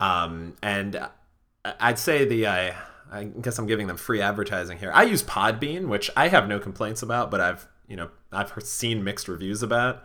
[0.00, 1.10] Um, and I-
[1.80, 2.72] I'd say the uh,
[3.10, 4.90] I guess I'm giving them free advertising here.
[4.94, 9.02] I use Podbean, which I have no complaints about, but I've you know I've seen
[9.04, 10.04] mixed reviews about.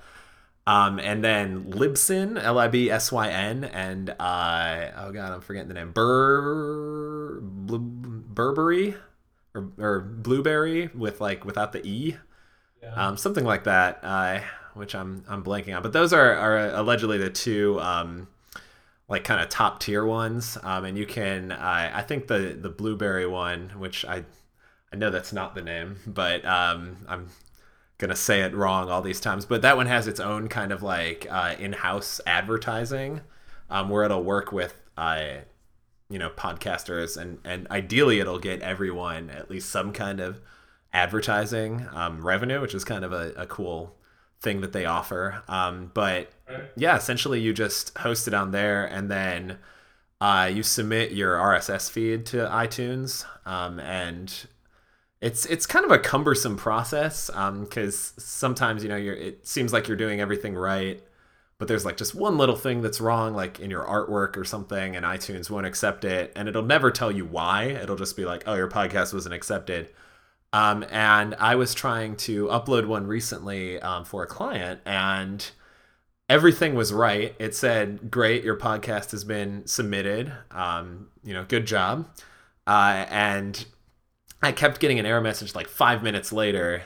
[0.66, 5.42] Um, and then Libsyn, L I B S Y N, and uh, oh god, I'm
[5.42, 5.92] forgetting the name.
[5.92, 8.96] Bur Burberry
[9.54, 12.16] or, or Blueberry with like without the e,
[12.82, 12.94] Yeah.
[13.08, 14.00] um, something like that.
[14.04, 14.40] Uh,
[14.74, 17.80] which I'm I'm blanking on, but those are are allegedly the two.
[17.80, 18.28] Um,
[19.14, 20.58] like kind of top tier ones.
[20.64, 24.26] Um, and you can, uh, I think the the blueberry one, which I
[24.92, 27.30] I know that's not the name, but um, I'm
[28.00, 29.46] gonna say it wrong all these times.
[29.46, 33.22] But that one has its own kind of like uh, in-house advertising,
[33.70, 34.76] um, where it'll work with.
[34.98, 35.42] Uh,
[36.10, 40.42] you know podcasters and and ideally it'll get everyone at least some kind of
[40.92, 43.96] advertising um, revenue which is kind of a, a cool
[44.44, 45.42] thing that they offer.
[45.48, 46.32] Um, but
[46.76, 49.58] yeah essentially you just host it on there and then
[50.22, 54.46] uh, you submit your rss feed to itunes um, and
[55.22, 57.30] it's it's kind of a cumbersome process
[57.62, 61.02] because sometimes you know you're it seems like you're doing everything right
[61.58, 64.96] but there's like just one little thing that's wrong like in your artwork or something
[64.96, 67.66] and itunes won't accept it and it'll never tell you why.
[67.66, 69.90] It'll just be like oh your podcast wasn't accepted
[70.54, 75.52] um, and i was trying to upload one recently um, for a client and
[76.30, 77.36] everything was right.
[77.40, 80.34] It said, "Great, your podcast has been submitted.
[80.52, 82.08] Um, you know, good job."
[82.66, 83.66] Uh, and
[84.42, 86.84] I kept getting an error message like five minutes later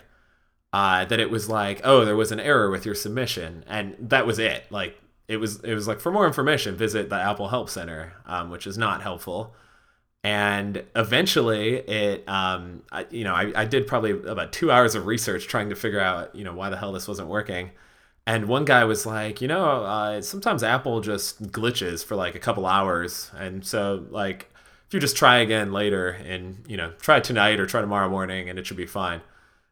[0.74, 4.26] uh, that it was like, "Oh, there was an error with your submission," and that
[4.26, 4.66] was it.
[4.70, 8.50] Like it was, it was like for more information, visit the Apple Help Center, um,
[8.50, 9.56] which is not helpful.
[10.24, 15.06] And eventually, it, um, I, you know, I, I did probably about two hours of
[15.06, 17.72] research trying to figure out, you know, why the hell this wasn't working
[18.28, 22.40] and one guy was like, you know, uh, sometimes Apple just glitches for like a
[22.40, 24.52] couple hours, and so like
[24.86, 28.50] if you just try again later and you know try tonight or try tomorrow morning,
[28.50, 29.22] and it should be fine.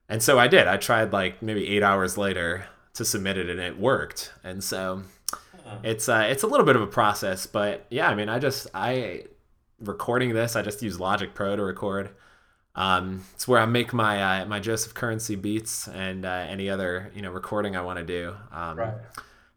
[0.08, 0.68] And so I did.
[0.68, 4.32] I tried like maybe eight hours later to submit it, and it worked.
[4.42, 5.04] And so
[5.84, 8.68] it's uh, it's a little bit of a process, but yeah, I mean, I just
[8.74, 9.26] I
[9.80, 12.12] recording this, I just use Logic Pro to record.
[12.76, 17.12] Um, it's where I make my uh, my Joseph Currency beats and uh, any other
[17.16, 18.36] you know recording I want to do.
[18.52, 18.96] Um, Right.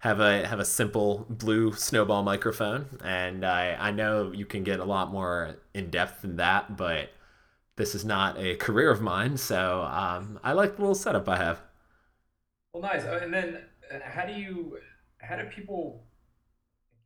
[0.00, 4.81] Have a have a simple blue snowball microphone, and I I know you can get
[4.81, 7.11] a lot more in depth than that, but
[7.76, 11.38] this is not a career of mine, so um, I like the little setup I
[11.38, 11.61] have.
[12.72, 13.04] Well, nice.
[13.04, 14.78] Uh, And then uh, how do you,
[15.20, 16.04] how do people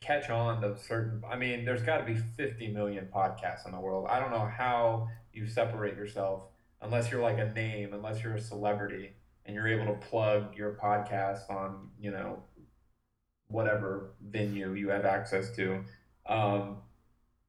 [0.03, 3.81] catch on to certain, I mean, there's got to be 50 million podcasts in the
[3.81, 4.07] world.
[4.11, 6.43] I don't know how you separate yourself
[6.81, 9.12] unless you're like a name, unless you're a celebrity
[9.47, 12.43] and you're able to plug your podcast on, you know,
[13.49, 15.85] whatever venue you have access to.
[16.27, 16.79] Um,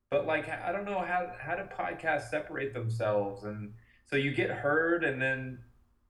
[0.10, 3.44] but like, I don't know how, how do podcasts separate themselves?
[3.44, 3.74] And
[4.06, 5.60] so you get heard and then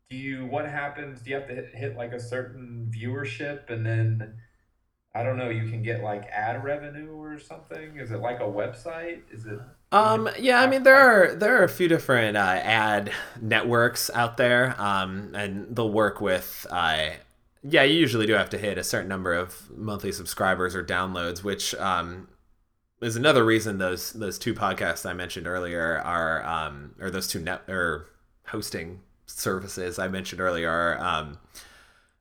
[0.10, 3.86] do you what happens do you have to hit, hit like a certain viewership and
[3.86, 4.36] then
[5.16, 8.44] i don't know you can get like ad revenue or something is it like a
[8.44, 9.60] website is it
[9.92, 14.38] Um, yeah, I mean there are there are a few different uh, ad networks out
[14.38, 16.66] there, um, and they'll work with.
[16.68, 17.10] Uh,
[17.62, 21.44] yeah, you usually do have to hit a certain number of monthly subscribers or downloads,
[21.44, 22.28] which um,
[23.02, 27.40] is another reason those those two podcasts I mentioned earlier are um, or those two
[27.40, 28.08] net or
[28.48, 31.38] hosting services I mentioned earlier are um,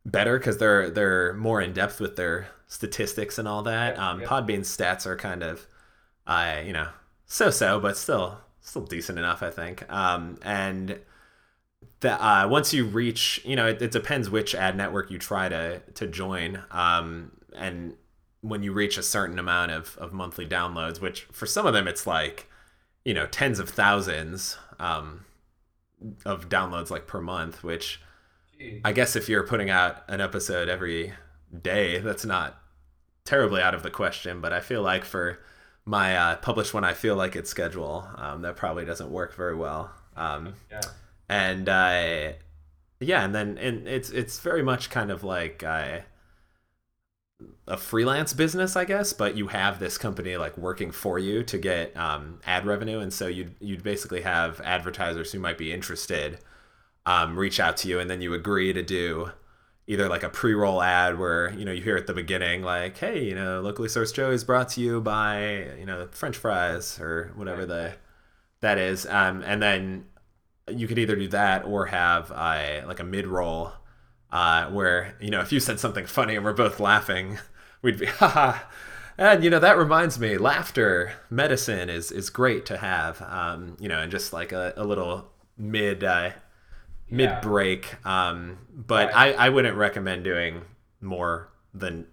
[0.04, 3.98] better because they're they're more in depth with their statistics and all that.
[3.98, 4.20] Um.
[4.22, 5.66] Podbean's stats are kind of,
[6.26, 6.88] uh, you know,
[7.26, 9.90] so so, but still still decent enough, I think.
[9.92, 10.98] Um, and
[12.00, 15.48] that uh, once you reach, you know, it, it depends which ad network you try
[15.48, 16.62] to to join.
[16.70, 17.94] Um, and
[18.40, 21.86] when you reach a certain amount of, of monthly downloads, which for some of them
[21.86, 22.48] it's like,
[23.04, 25.24] you know, tens of thousands um,
[26.24, 28.00] of downloads like per month, which.
[28.84, 31.12] I guess if you're putting out an episode every
[31.62, 32.58] day, that's not
[33.24, 34.40] terribly out of the question.
[34.40, 35.38] But I feel like for
[35.84, 39.54] my uh, publish when I feel like it schedule, um, that probably doesn't work very
[39.54, 39.92] well.
[40.16, 40.80] Um, yeah
[41.32, 42.32] and uh,
[43.00, 46.00] yeah, and then and it's it's very much kind of like uh,
[47.66, 49.14] a freelance business, I guess.
[49.14, 53.12] But you have this company like working for you to get um, ad revenue, and
[53.12, 56.38] so you'd you'd basically have advertisers who might be interested
[57.06, 59.30] um, reach out to you, and then you agree to do
[59.86, 63.24] either like a pre-roll ad where you know you hear at the beginning like hey
[63.24, 67.32] you know locally sourced joe is brought to you by you know french fries or
[67.34, 67.92] whatever the
[68.62, 69.04] that is.
[69.06, 70.06] Um, and then
[70.68, 73.72] you could either do that or have uh, like a mid-roll
[74.30, 77.38] uh, where you know if you said something funny and we're both laughing
[77.82, 78.58] we'd be haha
[79.18, 83.88] and you know that reminds me laughter medicine is is great to have um, you
[83.88, 86.30] know and just like a, a little mid uh,
[87.10, 89.36] mid break um, but Right.
[89.38, 90.62] I, I wouldn't recommend doing
[91.00, 92.06] more than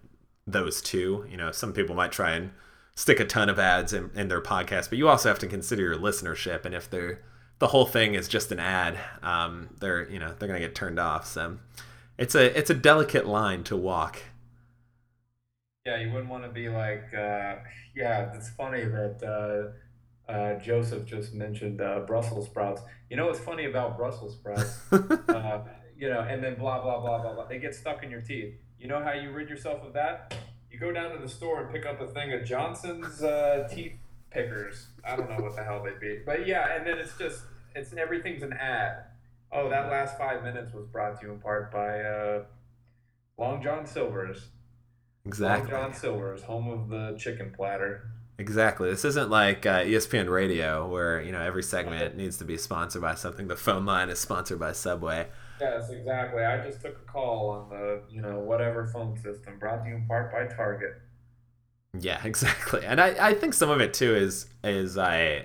[0.46, 1.26] those two.
[1.30, 2.50] You know some people might try and
[2.94, 5.82] stick a ton of ads in, in their podcast but you also have to consider
[5.82, 6.64] your listenership.
[6.64, 7.22] And if they're
[7.58, 10.98] the whole thing is just an ad um, they're you know they're gonna get turned
[10.98, 11.26] off.
[11.26, 11.58] So
[12.18, 14.22] it's a it's a delicate line to walk.
[15.86, 17.56] Yeah, you wouldn't want to be like, uh,
[17.96, 19.72] yeah, it's funny that uh,
[20.30, 22.82] uh, Joseph just mentioned uh, Brussels sprouts.
[23.08, 24.80] You know what's funny about Brussels sprouts?
[24.92, 25.64] uh,
[25.96, 27.46] you know, and then blah, blah, blah, blah, blah.
[27.46, 28.54] They get stuck in your teeth.
[28.78, 30.34] You know how you rid yourself of that?
[30.70, 33.94] You go down to the store and pick up a thing of Johnson's uh, teeth
[34.30, 34.86] pickers.
[35.04, 36.20] I don't know what the hell they'd be.
[36.24, 37.42] But yeah, and then it's just,
[37.74, 39.04] it's everything's an ad.
[39.52, 42.44] Oh, that last five minutes was brought to you in part by uh,
[43.36, 44.48] Long John Silver's.
[45.26, 48.04] exactly Long John Silver's, home of the chicken platter.
[48.40, 48.88] Exactly.
[48.88, 53.02] This isn't like uh, ESPN Radio where you know every segment needs to be sponsored
[53.02, 53.48] by something.
[53.48, 55.28] The phone line is sponsored by Subway.
[55.60, 56.42] Yes, exactly.
[56.42, 59.96] I just took a call on the, you know, whatever phone system brought to you
[59.96, 61.02] in part by Target.
[61.98, 62.82] Yeah, exactly.
[62.82, 65.44] And I, I think some of it too is is I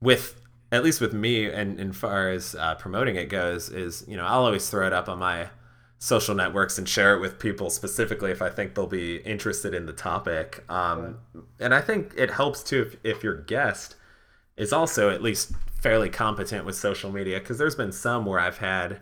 [0.00, 0.40] with
[0.72, 4.24] at least with me and in far as uh, promoting it goes is you know
[4.24, 5.50] I'll always throw it up on my
[6.04, 9.86] social networks and share it with people specifically if I think they'll be interested in
[9.86, 10.62] the topic.
[10.68, 11.16] Um,
[11.58, 13.96] and I think it helps too if, if your guest
[14.58, 18.58] is also at least fairly competent with social media because there's been some where I've
[18.58, 19.00] had,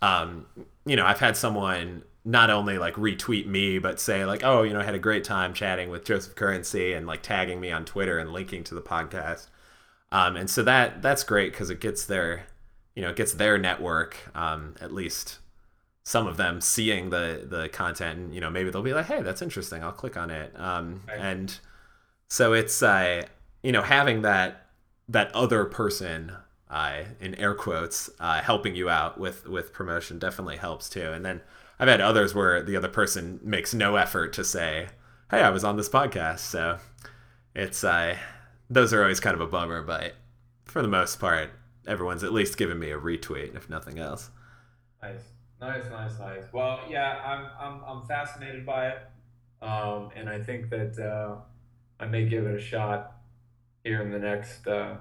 [0.00, 0.46] um,
[0.86, 4.72] you know, I've had someone not only like retweet me but say like, oh, you
[4.72, 7.84] know, I had a great time chatting with Joseph Currency and like tagging me on
[7.84, 9.48] Twitter and linking to the podcast.
[10.10, 12.44] Um, and so that that's great because it gets their,
[12.94, 15.39] you know, it gets their network um, at least
[16.10, 19.22] some of them seeing the the content and you know maybe they'll be like hey
[19.22, 19.84] that's interesting.
[19.84, 20.52] I'll click on it.
[20.58, 21.20] Um, right.
[21.20, 21.56] and
[22.26, 23.22] so it's uh,
[23.62, 24.66] you know having that
[25.08, 26.32] that other person
[26.68, 31.12] uh, in air quotes uh, helping you out with with promotion definitely helps too.
[31.12, 31.42] And then
[31.78, 34.88] i've had others where the other person makes no effort to say
[35.30, 36.40] hey i was on this podcast.
[36.40, 36.78] So
[37.54, 38.16] it's uh,
[38.68, 40.14] those are always kind of a bummer but
[40.64, 41.50] for the most part
[41.86, 44.30] everyone's at least giving me a retweet if nothing else.
[45.00, 46.44] Nice Nice, nice, nice.
[46.52, 48.98] Well, yeah, I'm I'm I'm fascinated by it,
[49.60, 51.36] um, and I think that uh,
[52.02, 53.18] I may give it a shot
[53.84, 54.96] here in the next uh,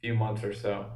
[0.00, 0.86] few months or so.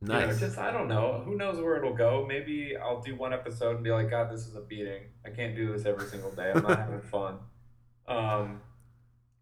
[0.00, 0.20] Nice.
[0.20, 1.22] You know, just I don't know.
[1.24, 2.24] Who knows where it'll go?
[2.28, 5.02] Maybe I'll do one episode and be like, God, this is a beating.
[5.24, 6.52] I can't do this every single day.
[6.54, 7.38] I'm not having fun.
[8.06, 8.60] Um,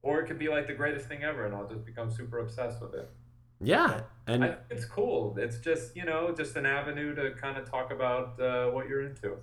[0.02, 2.80] or it could be like the greatest thing ever, and I'll just become super obsessed
[2.80, 3.10] with it.
[3.64, 5.36] Yeah, and I, it's cool.
[5.38, 9.02] It's just you know just an avenue to kind of talk about uh, what you're
[9.02, 9.36] into.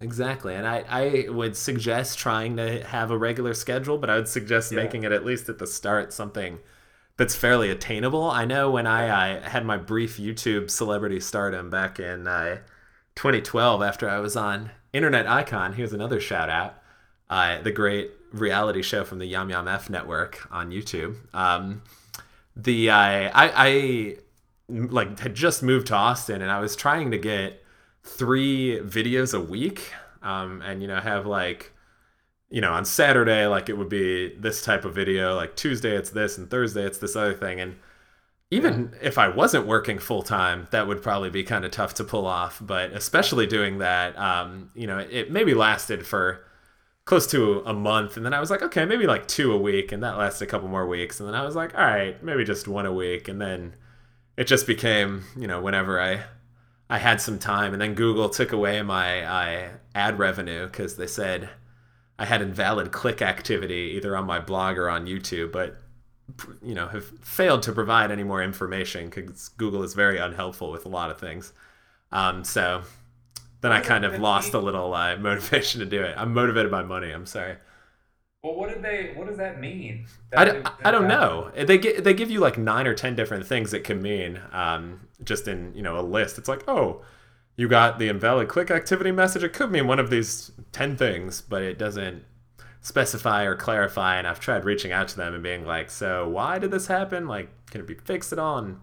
[0.00, 4.28] Exactly, and I I would suggest trying to have a regular schedule, but I would
[4.28, 4.82] suggest yeah.
[4.82, 6.58] making it at least at the start something
[7.20, 8.30] that's fairly attainable.
[8.30, 12.60] I know when I, I had my brief YouTube celebrity stardom back in uh,
[13.14, 15.74] 2012 after I was on Internet Icon.
[15.74, 16.82] Here's another shout out.
[17.28, 21.16] Uh, the great reality show from the Yum Yum F network on YouTube.
[21.34, 21.82] Um,
[22.56, 24.16] the I I
[24.68, 27.62] like had just moved to Austin and I was trying to get
[28.02, 31.72] three videos a week, um, and you know have like
[32.50, 36.10] you know on Saturday like it would be this type of video, like Tuesday it's
[36.10, 37.76] this and Thursday it's this other thing, and
[38.50, 42.04] even if I wasn't working full time, that would probably be kind of tough to
[42.04, 42.58] pull off.
[42.60, 46.44] But especially doing that, um, you know, it maybe lasted for
[47.10, 49.90] close to a month and then i was like okay maybe like two a week
[49.90, 52.44] and that lasted a couple more weeks and then i was like all right maybe
[52.44, 53.74] just one a week and then
[54.36, 56.22] it just became you know whenever i
[56.88, 61.08] i had some time and then google took away my I, ad revenue because they
[61.08, 61.50] said
[62.16, 65.82] i had invalid click activity either on my blog or on youtube but
[66.62, 70.86] you know have failed to provide any more information because google is very unhelpful with
[70.86, 71.52] a lot of things.
[72.12, 72.82] Um, so
[73.60, 76.14] then I kind of lost a little uh, motivation to do it.
[76.16, 77.10] I'm motivated by money.
[77.10, 77.56] I'm sorry.
[78.42, 79.12] Well, what did they?
[79.14, 80.06] What does that mean?
[80.30, 81.52] That I, I, I don't know.
[81.54, 84.40] They get they give you like nine or ten different things it can mean.
[84.52, 86.38] Um, just in you know a list.
[86.38, 87.02] It's like oh,
[87.56, 89.44] you got the invalid click activity message.
[89.44, 92.24] It could mean one of these ten things, but it doesn't
[92.80, 94.16] specify or clarify.
[94.16, 97.26] And I've tried reaching out to them and being like, so why did this happen?
[97.26, 98.58] Like, can it be fixed at all?
[98.58, 98.78] And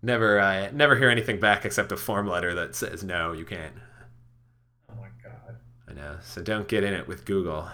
[0.00, 3.74] never, uh, never hear anything back except a form letter that says no, you can't.
[6.02, 6.18] Know.
[6.20, 7.68] So don't get in it with Google.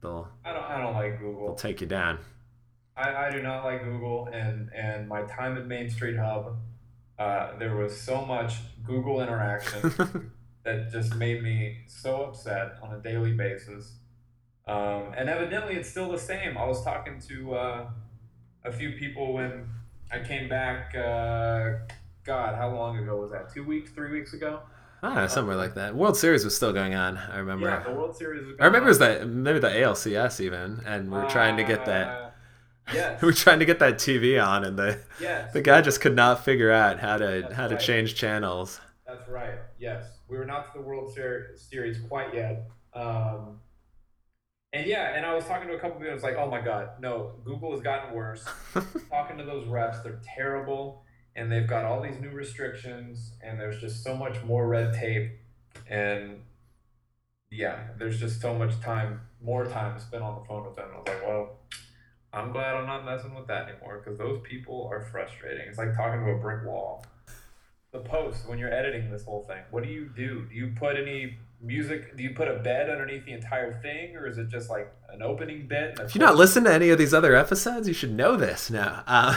[0.00, 0.28] They'll.
[0.44, 0.64] I don't.
[0.64, 1.46] I don't like Google.
[1.46, 2.18] They'll take you down.
[2.96, 6.56] I, I do not like Google, and and my time at Main Street Hub,
[7.18, 9.92] uh, there was so much Google interaction
[10.64, 13.94] that just made me so upset on a daily basis.
[14.68, 16.56] Um, and evidently, it's still the same.
[16.56, 17.90] I was talking to uh,
[18.64, 19.68] a few people when
[20.12, 20.94] I came back.
[20.94, 21.78] Uh,
[22.24, 23.52] God, how long ago was that?
[23.52, 24.60] Two weeks, three weeks ago.
[25.06, 25.94] I don't know, somewhere like that.
[25.94, 27.16] World Series was still going on.
[27.16, 27.68] I remember.
[27.68, 28.56] Yeah, the World Series.
[28.60, 31.86] I remember it was that maybe the ALCS even, and we are trying to get
[31.86, 32.22] that.
[32.88, 33.20] Uh, yes.
[33.20, 35.52] we are trying to get that TV on, and the yes.
[35.52, 38.80] the guy just could not figure out how to That's how to change channels.
[39.04, 39.58] That's right.
[39.76, 42.68] Yes, we were not to the World Series quite yet.
[42.94, 43.58] Um,
[44.72, 46.12] and yeah, and I was talking to a couple of people.
[46.12, 48.44] I was like, oh my god, no, Google has gotten worse.
[49.10, 51.02] talking to those reps, they're terrible
[51.36, 55.30] and they've got all these new restrictions and there's just so much more red tape
[55.88, 56.40] and
[57.50, 60.88] yeah there's just so much time more time spent on the phone with them.
[60.92, 61.58] I was like well
[62.32, 65.68] i'm glad i'm not messing with that anymore because those people are frustrating.
[65.68, 67.04] It's like talking to a brick wall.
[67.92, 70.46] The post when you're editing this whole thing what do you do?
[70.48, 74.26] Do you put any music do you put a bed underneath the entire thing or
[74.26, 77.14] is it just like an opening bit if you not listened to any of these
[77.14, 79.02] other episodes you should know this now.
[79.16, 79.34] Uh,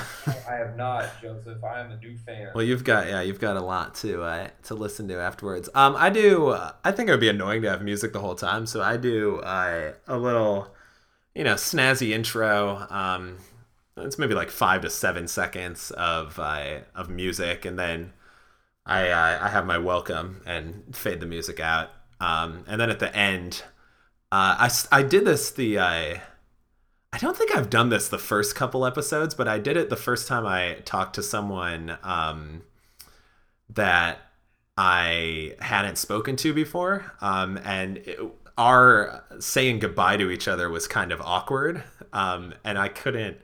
[0.50, 1.64] i have not joseph.
[1.64, 2.50] I am a new fan.
[2.54, 5.70] Well you've got yeah you've got a lot to uh, to listen to afterwards.
[5.74, 8.36] Um i do uh, i think it would be annoying to have music the whole
[8.36, 10.74] time so i do uh, a little
[11.34, 12.86] you know snazzy intro.
[12.90, 13.38] Um
[13.96, 18.14] it's maybe like five to seven seconds of uh, of music and then
[18.86, 23.00] I, uh, I have my welcome and fade the music out Um, and then at
[23.00, 23.64] the end,
[24.32, 26.22] uh, I, I did this the I
[27.12, 29.96] I don't think I've done this the first couple episodes, but I did it the
[29.96, 32.62] first time I talked to someone um,
[33.70, 34.20] that
[34.78, 38.20] I hadn't spoken to before, um, and it,
[38.58, 43.38] our saying goodbye to each other was kind of awkward, um, and I couldn't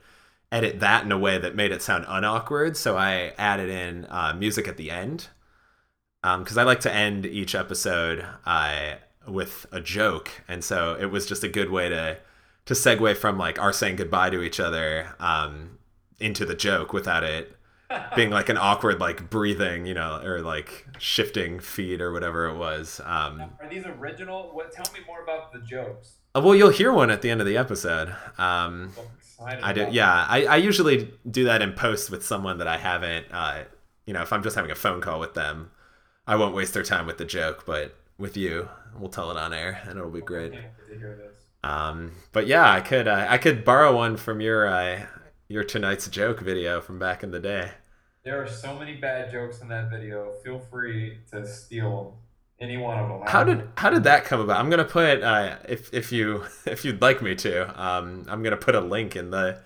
[0.52, 4.36] edit that in a way that made it sound unawkward, so I added in uh,
[4.38, 5.28] music at the end
[6.40, 8.96] because um, I like to end each episode uh,
[9.28, 12.18] with a joke, and so it was just a good way to
[12.66, 15.78] to segue from like our saying goodbye to each other um,
[16.20, 17.56] into the joke without it
[18.16, 22.58] being like an awkward like breathing, you know, or like shifting feet or whatever it
[22.58, 23.00] was.
[23.06, 24.50] Um, Are these original?
[24.54, 24.72] What?
[24.72, 26.16] Tell me more about the jokes.
[26.36, 28.16] Uh, well, you'll hear one at the end of the episode.
[28.40, 28.94] Um,
[29.40, 29.88] I do.
[29.92, 33.28] Yeah, I, I usually do that in post with someone that I haven't.
[33.32, 33.64] Uh,
[34.06, 35.72] you know, if I'm just having a phone call with them,
[36.28, 37.66] I won't waste their time with the joke.
[37.66, 40.54] But with you, we'll tell it on air, and it'll be great.
[41.64, 45.06] Um, but yeah, I could uh, I could borrow one from your uh,
[45.48, 47.72] your tonight's joke video from back in the day.
[48.24, 50.34] There are so many bad jokes in that video.
[50.44, 52.18] Feel free to steal
[52.60, 53.22] any one of them.
[53.28, 54.60] How did how did that come about?
[54.60, 58.58] I'm gonna put uh, if if you if you'd like me to, um, I'm gonna
[58.58, 59.60] put a link in the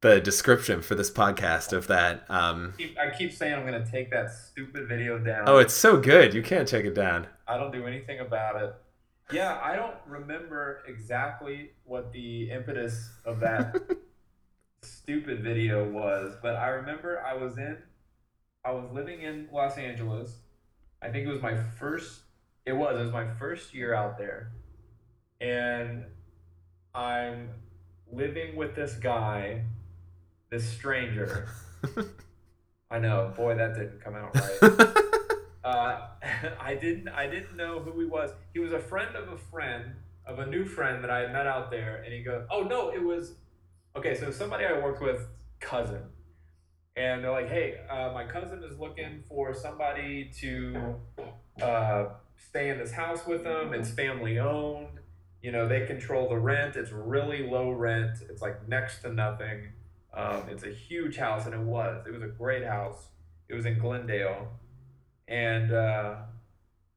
[0.00, 2.24] the description for this podcast of that.
[2.30, 5.44] Um, I, keep, I keep saying I'm gonna take that stupid video down.
[5.46, 6.32] Oh, it's so good.
[6.34, 7.26] You can't take it down.
[7.46, 8.74] I don't do anything about it.
[9.32, 13.76] Yeah, I don't remember exactly what the impetus of that
[14.82, 17.78] stupid video was, but I remember I was in,
[18.64, 20.34] I was living in Los Angeles.
[21.02, 22.22] I think it was my first,
[22.66, 24.52] it was, it was my first year out there.
[25.40, 26.04] And
[26.94, 27.50] I'm
[28.12, 29.62] living with this guy,
[30.50, 31.48] this stranger.
[32.90, 34.96] I know, boy, that didn't come out right.
[35.62, 36.08] Uh,
[36.60, 38.30] I didn't I didn't know who he was.
[38.52, 39.94] He was a friend of a friend
[40.26, 42.90] of a new friend that I had met out there, and he goes, "Oh no,
[42.90, 43.34] it was
[43.96, 45.26] okay." So somebody I worked with,
[45.60, 46.02] cousin,
[46.96, 50.94] and they're like, "Hey, uh, my cousin is looking for somebody to
[51.60, 53.74] uh, stay in this house with them.
[53.74, 54.98] It's family owned.
[55.42, 56.76] You know, they control the rent.
[56.76, 58.18] It's really low rent.
[58.28, 59.72] It's like next to nothing.
[60.14, 62.04] Um, it's a huge house, and it was.
[62.06, 63.08] It was a great house.
[63.48, 64.48] It was in Glendale."
[65.28, 66.16] And uh,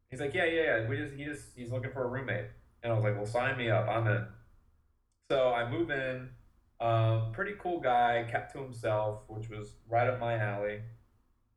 [0.10, 0.88] he's like, yeah, yeah, yeah.
[0.90, 2.48] We just he just he's looking for a roommate.
[2.82, 3.88] And I was like, well, sign me up.
[3.88, 4.26] I'm in.
[5.32, 6.30] So I move in.
[6.80, 10.82] Um, pretty cool guy, kept to himself, which was right up my alley.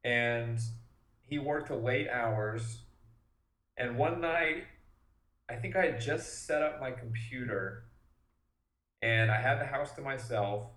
[0.05, 0.61] And
[1.23, 2.83] he worked to late hours.
[3.77, 4.65] And one night,
[5.51, 7.85] I think I had just set up my computer
[9.03, 10.71] and I had the house to myself.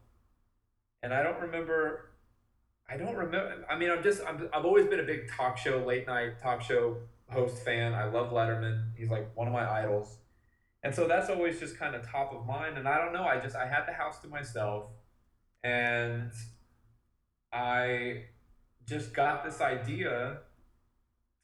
[1.02, 2.10] And I don't remember
[2.90, 3.66] I don't remember.
[3.70, 6.62] I mean, I'm just, I'm, I've always been a big talk show, late night talk
[6.62, 6.98] show
[7.30, 7.94] host fan.
[7.94, 8.86] I love Letterman.
[8.98, 10.18] He's like one of my idols.
[10.82, 12.78] And so that's always just kind of top of mind.
[12.78, 13.26] And I don't know.
[13.26, 14.86] I just, I had the house to myself
[15.64, 16.32] and
[17.54, 18.24] I
[18.88, 20.40] just got this idea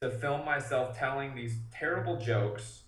[0.00, 2.82] to film myself telling these terrible jokes.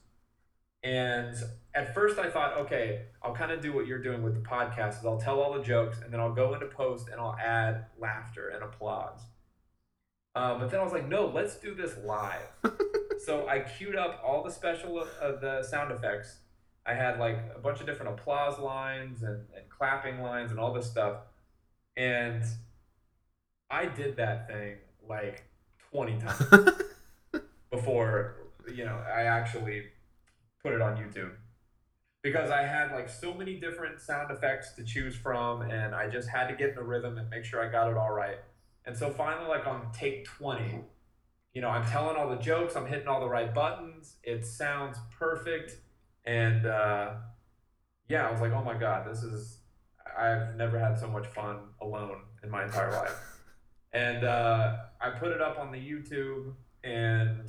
[0.82, 1.36] And
[1.78, 4.98] at first I thought, okay, I'll kind of do what you're doing with the podcast
[4.98, 7.86] is I'll tell all the jokes and then I'll go into post and I'll add
[8.00, 9.20] laughter and applause.
[10.34, 12.48] Um, but then I was like, no, let's do this live.
[13.24, 16.38] so I queued up all the special uh, the sound effects.
[16.84, 20.72] I had like a bunch of different applause lines and, and clapping lines and all
[20.72, 21.18] this stuff.
[21.96, 22.42] And
[23.70, 25.44] I did that thing like
[25.92, 26.72] 20 times
[27.70, 28.34] before,
[28.74, 29.84] you know, I actually
[30.60, 31.30] put it on YouTube
[32.28, 36.28] because I had like so many different sound effects to choose from, and I just
[36.28, 38.38] had to get in the rhythm and make sure I got it all right.
[38.84, 40.80] And so finally, like on take 20,
[41.54, 44.98] you know, I'm telling all the jokes, I'm hitting all the right buttons, it sounds
[45.18, 45.78] perfect.
[46.26, 47.14] And uh,
[48.08, 49.60] yeah, I was like, oh my God, this is,
[50.18, 53.16] I've never had so much fun alone in my entire life.
[53.90, 56.52] And uh, I put it up on the YouTube,
[56.84, 57.48] and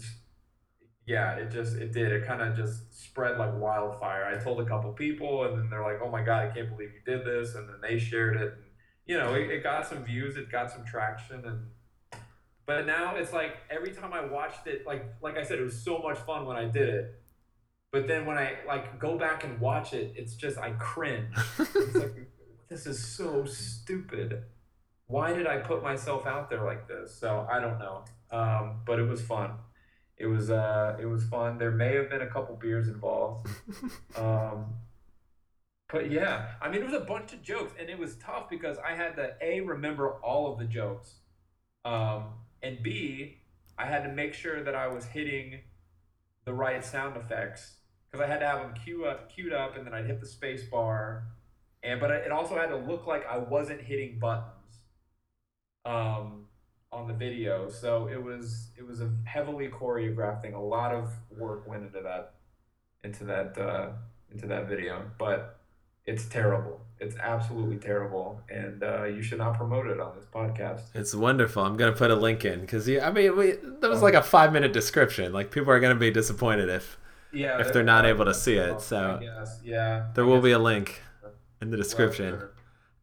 [1.10, 2.12] yeah, it just it did.
[2.12, 4.26] It kind of just spread like wildfire.
[4.26, 6.92] I told a couple people, and then they're like, "Oh my god, I can't believe
[6.94, 8.54] you did this!" And then they shared it.
[8.54, 8.64] And,
[9.08, 12.22] you know, it, it got some views, it got some traction, and
[12.68, 15.82] but now it's like every time I watched it, like like I said, it was
[15.82, 17.22] so much fun when I did it.
[17.92, 21.34] But then when I like go back and watch it, it's just I cringe.
[21.60, 22.30] it's like
[22.70, 24.44] this is so stupid.
[25.08, 27.16] Why did I put myself out there like this?
[27.16, 28.06] So I don't know.
[28.30, 29.54] Um, but it was fun.
[30.20, 31.58] It was uh, it was fun.
[31.58, 33.48] There may have been a couple beers involved.
[34.18, 34.66] um,
[35.92, 38.78] but yeah, I mean, it was a bunch of jokes, and it was tough because
[38.78, 41.16] I had to a remember all of the jokes,
[41.86, 43.38] um, and b
[43.78, 45.62] I had to make sure that I was hitting
[46.44, 47.78] the right sound effects
[48.12, 50.28] because I had to have them queue up, queued up, and then I'd hit the
[50.28, 51.24] space bar,
[51.82, 54.82] and but it also had to look like I wasn't hitting buttons,
[55.86, 56.48] um,
[56.92, 57.70] on the video.
[57.70, 60.54] So it was it was a heavily choreographed thing.
[60.54, 62.34] A lot of work went into that,
[63.04, 63.90] into that uh,
[64.32, 65.60] into that video, but
[66.06, 66.82] it's terrible.
[67.00, 70.82] It's absolutely terrible, and uh, you should not promote it on this podcast.
[70.94, 71.64] It's wonderful.
[71.64, 74.52] I'm gonna put a link in because I mean, we, that was like a five
[74.52, 75.32] minute description.
[75.32, 76.98] Like people are gonna be disappointed if
[77.32, 78.76] Yeah, if they're not able to see it.
[78.76, 81.02] I So guess, yeah, there I will be a link
[81.62, 82.32] in the description.
[82.32, 82.52] Well, sure.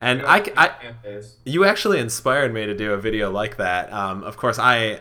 [0.01, 0.69] And I, I,
[1.03, 3.93] fan you actually inspired me to do a video like that.
[3.93, 5.01] Um, of course, I,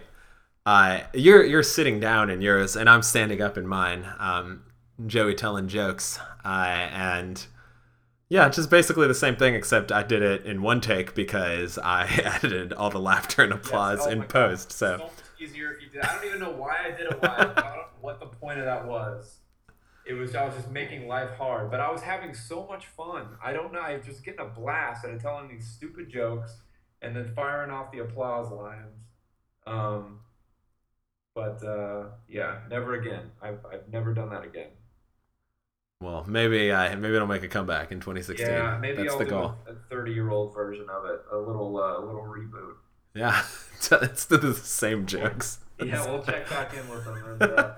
[0.66, 4.06] I, you're you're sitting down in yours, and I'm standing up in mine.
[4.20, 4.64] Um,
[5.06, 7.46] Joey telling jokes, uh, and
[8.30, 12.08] yeah, just basically the same thing, except I did it in one take because I
[12.24, 14.32] edited all the laughter and applause Yes, oh in my God.
[14.32, 14.72] post.
[14.72, 16.02] So easier if you did.
[16.04, 17.22] I don't even know why I did it.
[17.22, 19.40] Why I don't know what the point of that was.
[20.06, 23.38] It was I was just making life hard, but I was having so much fun.
[23.44, 23.80] I don't know.
[23.80, 26.62] I was just getting a blast out of telling these stupid jokes
[27.02, 28.98] and then firing off the applause lines.
[29.66, 30.20] Um,
[31.34, 33.32] but uh, yeah, never again.
[33.42, 34.70] I've, I've never done that again.
[36.02, 38.46] well, maybe I maybe it'll make a comeback in 2016.
[38.48, 39.56] Yeah, maybe That's I'll the do goal.
[39.68, 42.76] a thirty-year-old version of it, a little uh, little reboot.
[43.16, 43.44] Yeah,
[44.02, 45.60] it's the same jokes.
[45.80, 47.24] Yeah, we'll check back in with them.
[47.26, 47.74] and uh,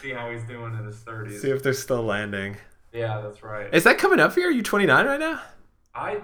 [0.00, 1.42] see how he's doing in his thirties.
[1.42, 2.56] See if they're still landing.
[2.92, 3.72] Yeah, that's right.
[3.74, 4.46] Is that coming up for you?
[4.46, 5.42] Are you 29 right now?
[5.94, 6.18] I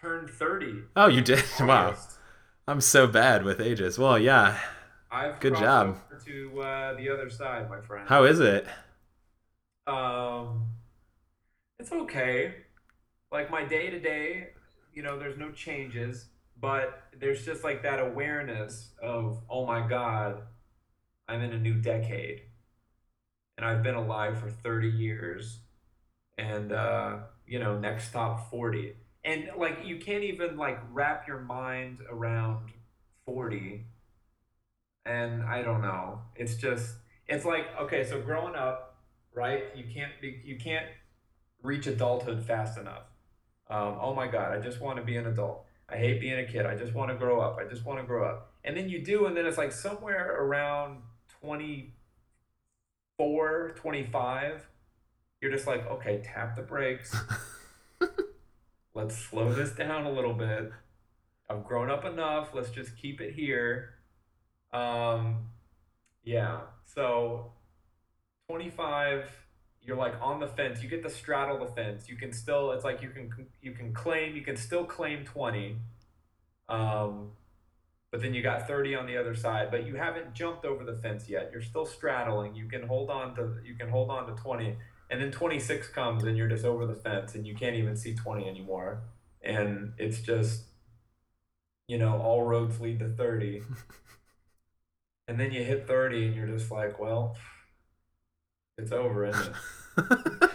[0.00, 0.82] turned 30.
[0.96, 1.44] Oh, you did.
[1.60, 1.96] Wow,
[2.66, 3.98] I'm so bad with ages.
[3.98, 4.58] Well, yeah.
[5.10, 5.98] I've Good job.
[6.26, 8.06] to uh, the other side, my friend.
[8.08, 8.66] How is it?
[9.86, 10.66] Um,
[11.78, 12.56] it's okay.
[13.32, 14.48] Like my day to day,
[14.92, 16.26] you know, there's no changes,
[16.60, 20.42] but there's just like that awareness of, oh my God,
[21.28, 22.42] I'm in a new decade,
[23.58, 25.58] and I've been alive for 30 years,
[26.38, 28.94] and uh, you know, next top 40,
[29.24, 32.70] and like you can't even like wrap your mind around
[33.26, 33.84] 40,
[35.04, 36.20] and I don't know.
[36.34, 36.94] It's just,
[37.26, 38.88] it's like okay, so growing up
[39.38, 39.64] right?
[39.74, 40.86] You can't be, you can't
[41.62, 43.04] reach adulthood fast enough.
[43.70, 45.64] Um, oh my God, I just want to be an adult.
[45.88, 46.66] I hate being a kid.
[46.66, 47.58] I just want to grow up.
[47.58, 48.52] I just want to grow up.
[48.64, 50.98] And then you do, and then it's like somewhere around
[51.40, 51.92] 24,
[53.18, 54.68] 25,
[55.40, 57.14] you're just like, okay, tap the brakes.
[58.94, 60.72] Let's slow this down a little bit.
[61.50, 62.50] I've grown up enough.
[62.54, 63.94] Let's just keep it here.
[64.72, 65.48] Um,
[66.22, 66.60] yeah.
[66.84, 67.52] So
[68.48, 69.30] 25
[69.82, 72.84] you're like on the fence you get to straddle the fence you can still it's
[72.84, 73.30] like you can
[73.62, 75.76] you can claim you can still claim 20
[76.68, 77.30] um
[78.10, 80.94] but then you got 30 on the other side but you haven't jumped over the
[80.94, 84.42] fence yet you're still straddling you can hold on to you can hold on to
[84.42, 84.76] 20
[85.10, 88.14] and then 26 comes and you're just over the fence and you can't even see
[88.14, 89.02] 20 anymore
[89.42, 90.62] and it's just
[91.86, 93.62] you know all roads lead to 30
[95.28, 97.36] and then you hit 30 and you're just like well
[98.78, 99.52] it's over, isn't
[99.98, 100.04] it?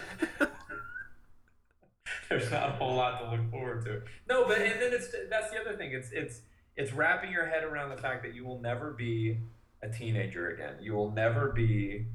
[2.30, 4.00] There's not a whole lot to look forward to.
[4.28, 5.92] No, but and then it's that's the other thing.
[5.92, 6.40] It's it's
[6.76, 9.38] it's wrapping your head around the fact that you will never be
[9.82, 10.74] a teenager again.
[10.80, 12.06] You will never be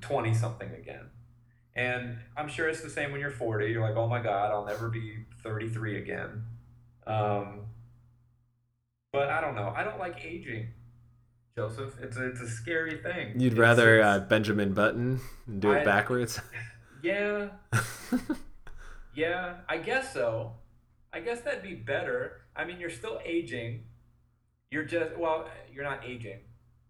[0.00, 1.10] twenty something again.
[1.76, 3.66] And I'm sure it's the same when you're 40.
[3.66, 6.44] You're like, oh my god, I'll never be 33 again.
[7.04, 7.62] Um,
[9.12, 9.72] but I don't know.
[9.76, 10.68] I don't like aging.
[11.56, 13.40] Joseph, it's a, it's a scary thing.
[13.40, 16.40] You'd It's- rather uh, Benjamin Button and do it I- backwards?
[17.02, 17.48] yeah,
[19.14, 20.52] yeah, I guess so.
[21.12, 22.40] I guess that'd be better.
[22.56, 23.84] I mean, you're still aging.
[24.70, 26.40] You're just well, you're not aging,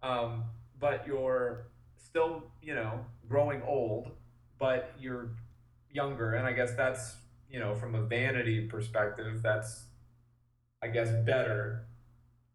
[0.02, 0.44] um,
[0.78, 4.10] but you're still, you know, growing old,
[4.58, 5.30] but you're
[5.90, 7.16] younger, and I guess that's,
[7.50, 9.84] you know, from a vanity perspective, that's,
[10.82, 11.86] I guess, better.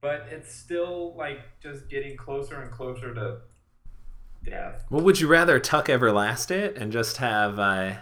[0.01, 3.39] But it's still like just getting closer and closer to
[4.43, 4.85] death.
[4.89, 7.95] Well, would you rather Tuck Everlast it and just have uh,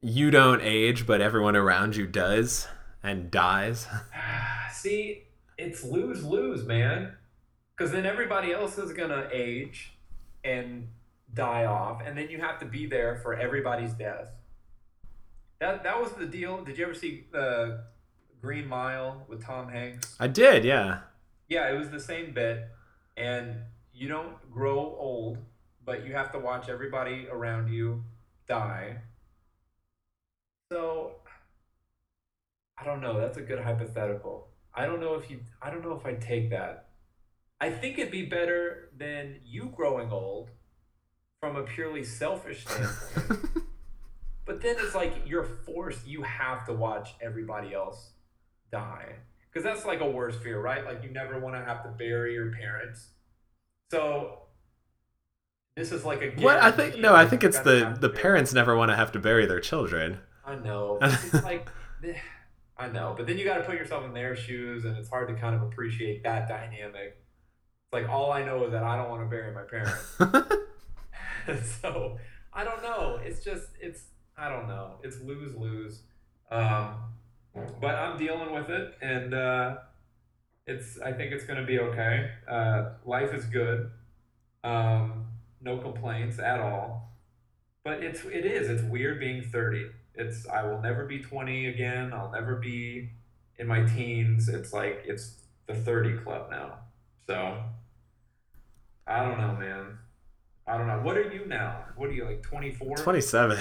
[0.00, 2.68] you don't age, but everyone around you does
[3.02, 3.86] and dies?
[4.72, 5.24] See,
[5.58, 7.14] it's lose lose, man.
[7.76, 9.94] Because then everybody else is gonna age
[10.44, 10.88] and
[11.34, 14.30] die off, and then you have to be there for everybody's death.
[15.60, 16.64] That that was the deal.
[16.64, 17.78] Did you ever see uh,
[18.40, 20.16] Green Mile with Tom Hanks?
[20.18, 21.00] I did, yeah.
[21.48, 22.68] Yeah, it was the same bit,
[23.16, 23.56] and
[23.94, 25.38] you don't grow old,
[25.84, 28.04] but you have to watch everybody around you
[28.48, 28.96] die.
[30.70, 31.16] So,
[32.82, 33.20] I don't know.
[33.20, 34.48] That's a good hypothetical.
[34.74, 35.40] I don't know if you.
[35.60, 36.88] I don't know if I take that.
[37.60, 40.50] I think it'd be better than you growing old,
[41.38, 43.54] from a purely selfish standpoint.
[44.46, 48.10] but then it's like you're forced, you have to watch everybody else
[48.72, 49.14] die.
[49.48, 50.84] Because that's like a worst fear, right?
[50.84, 53.10] Like you never want to have to bury your parents.
[53.92, 54.38] So
[55.76, 56.98] this is like a what I think.
[56.98, 60.18] No, I think it's the the parents never want to have to bury their children.
[60.44, 60.98] I know.
[61.00, 61.68] It's like
[62.82, 65.28] I know, but then you got to put yourself in their shoes, and it's hard
[65.28, 67.16] to kind of appreciate that dynamic.
[67.16, 70.16] It's like all I know is that I don't want to bury my parents.
[71.80, 72.18] so
[72.52, 73.20] I don't know.
[73.22, 74.06] It's just it's
[74.36, 74.96] I don't know.
[75.04, 76.02] It's lose lose.
[76.50, 76.96] Um,
[77.80, 79.76] but I'm dealing with it, and uh,
[80.66, 82.30] it's I think it's gonna be okay.
[82.48, 83.90] Uh, life is good.
[84.64, 85.26] Um,
[85.60, 87.16] no complaints at all.
[87.84, 89.86] But it's it is it's weird being thirty.
[90.14, 92.12] It's I will never be twenty again.
[92.12, 93.10] I'll never be
[93.58, 94.48] in my teens.
[94.48, 95.36] It's like it's
[95.66, 96.78] the thirty club now.
[97.26, 97.62] So
[99.06, 99.98] I don't know, man.
[100.66, 101.00] I don't know.
[101.00, 101.84] What are you now?
[101.96, 102.96] What are you like 24?
[102.96, 103.58] 27.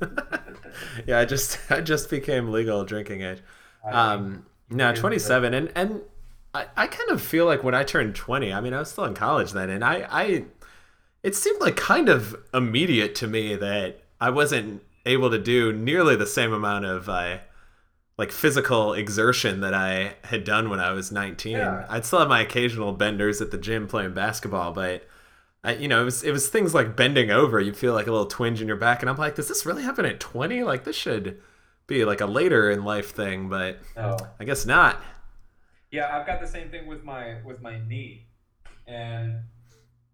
[1.06, 3.42] yeah, I just I just became legal drinking age.
[3.84, 6.00] Um no, 27 and and
[6.54, 9.04] I, I kind of feel like when I turned 20, I mean, I was still
[9.04, 10.44] in college then and I I
[11.22, 16.16] it seemed like kind of immediate to me that I wasn't able to do nearly
[16.16, 17.38] the same amount of uh,
[18.18, 21.52] like physical exertion that I had done when I was 19.
[21.52, 21.86] Yeah.
[21.88, 25.08] I'd still have my occasional benders at the gym playing basketball, but
[25.64, 27.60] I, you know, it was it was things like bending over.
[27.60, 29.82] You feel like a little twinge in your back, and I'm like, does this really
[29.82, 30.62] happen at 20?
[30.64, 31.40] Like this should
[31.86, 34.16] be like a later in life thing, but oh.
[34.40, 35.00] I guess not.
[35.90, 38.26] Yeah, I've got the same thing with my with my knee,
[38.86, 39.40] and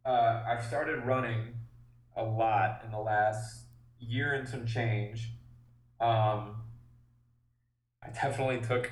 [0.05, 1.55] uh, I've started running
[2.16, 3.67] a lot in the last
[4.01, 5.30] year and some change.
[6.01, 6.62] Um,
[8.03, 8.90] I definitely took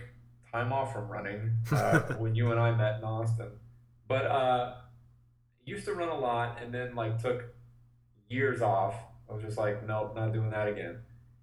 [0.53, 3.51] time off from running uh, when you and I met in Austin,
[4.09, 4.75] but uh,
[5.65, 7.45] used to run a lot and then like took
[8.29, 8.95] years off.
[9.29, 10.99] I was just like, nope, not doing that again.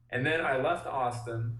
[0.09, 1.59] And then I left Austin,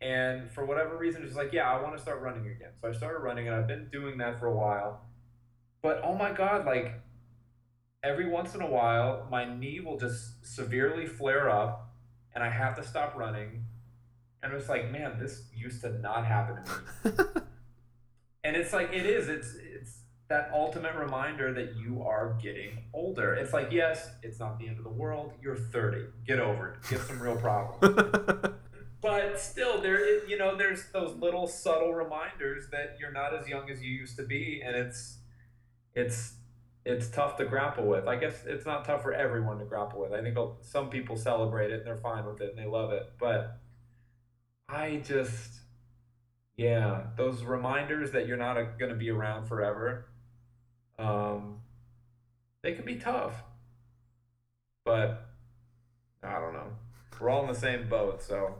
[0.00, 2.70] and for whatever reason, just like, yeah, I want to start running again.
[2.80, 5.02] So I started running, and I've been doing that for a while.
[5.82, 7.00] But oh my god, like
[8.02, 11.92] every once in a while, my knee will just severely flare up,
[12.34, 13.64] and I have to stop running.
[14.42, 17.24] And it's like, man, this used to not happen to me.
[18.44, 19.28] and it's like it is.
[19.28, 19.98] It's it's
[20.28, 23.34] that ultimate reminder that you are getting older.
[23.34, 25.34] It's like, yes, it's not the end of the world.
[25.42, 26.06] You're 30.
[26.26, 26.88] Get over it.
[26.88, 27.98] Get some real problems.
[29.02, 33.68] but still, there, you know, there's those little subtle reminders that you're not as young
[33.70, 35.18] as you used to be, and it's,
[35.94, 36.32] it's
[36.84, 38.08] it's tough to grapple with.
[38.08, 40.12] I guess it's not tough for everyone to grapple with.
[40.12, 43.12] I think some people celebrate it and they're fine with it and they love it.
[43.18, 43.58] But
[44.68, 45.60] I just,
[46.56, 50.06] yeah, those reminders that you're not going to be around forever,
[50.98, 51.58] um,
[52.62, 53.34] they can be tough.
[54.84, 55.28] But
[56.22, 56.72] I don't know.
[57.20, 58.56] We're all in the same boat, so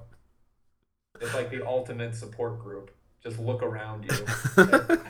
[1.21, 2.93] it's like the ultimate support group.
[3.21, 4.11] Just look around you.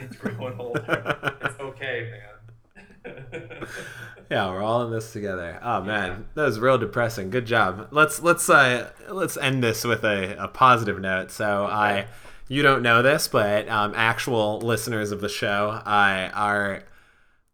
[0.01, 1.37] it's growing older.
[1.43, 2.32] It's okay, man.
[4.31, 5.59] yeah, we're all in this together.
[5.63, 7.31] Oh man, that was real depressing.
[7.31, 7.89] Good job.
[7.91, 11.31] Let's let's uh let's end this with a, a positive note.
[11.31, 11.73] So okay.
[11.73, 12.07] I
[12.49, 16.85] you don't know this, but um, actual listeners of the show I are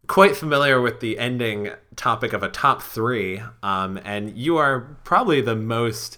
[0.07, 5.41] quite familiar with the ending topic of a top three, um, and you are probably
[5.41, 6.17] the most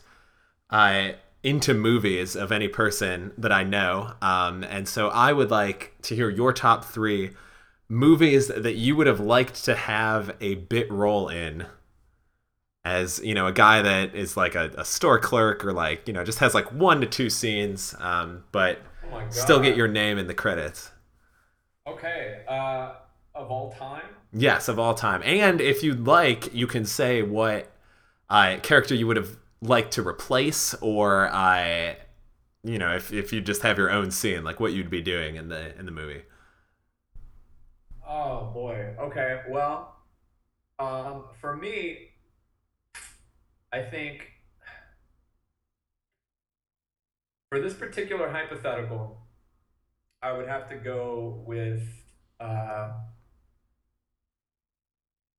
[0.69, 1.09] uh,
[1.43, 4.13] into movies of any person that I know.
[4.21, 7.31] Um, and so I would like to hear your top three
[7.91, 11.65] movies that you would have liked to have a bit role in
[12.85, 16.13] as you know a guy that is like a, a store clerk or like you
[16.13, 18.79] know just has like one to two scenes um, but
[19.11, 20.89] oh still get your name in the credits.
[21.85, 22.93] Okay uh,
[23.35, 24.05] of all time?
[24.31, 25.21] Yes of all time.
[25.25, 27.69] And if you'd like you can say what
[28.29, 31.93] uh, character you would have liked to replace or i uh,
[32.63, 35.35] you know if, if you just have your own scene like what you'd be doing
[35.35, 36.23] in the in the movie
[38.13, 38.93] Oh boy.
[38.99, 39.39] Okay.
[39.47, 39.95] Well,
[40.79, 42.09] um, for me,
[43.71, 44.27] I think
[47.49, 49.21] for this particular hypothetical,
[50.21, 51.83] I would have to go with.
[52.37, 52.91] Uh,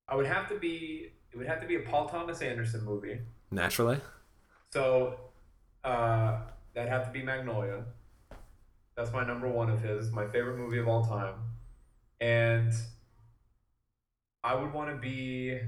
[0.08, 1.12] I would have to be.
[1.30, 3.20] It would have to be a Paul Thomas Anderson movie.
[3.50, 4.00] Naturally.
[4.70, 5.20] So,
[5.84, 6.38] uh,
[6.74, 7.84] that'd have to be Magnolia.
[8.96, 10.10] That's my number one of his.
[10.10, 11.51] My favorite movie of all time
[12.22, 12.72] and
[14.44, 15.58] I would want to be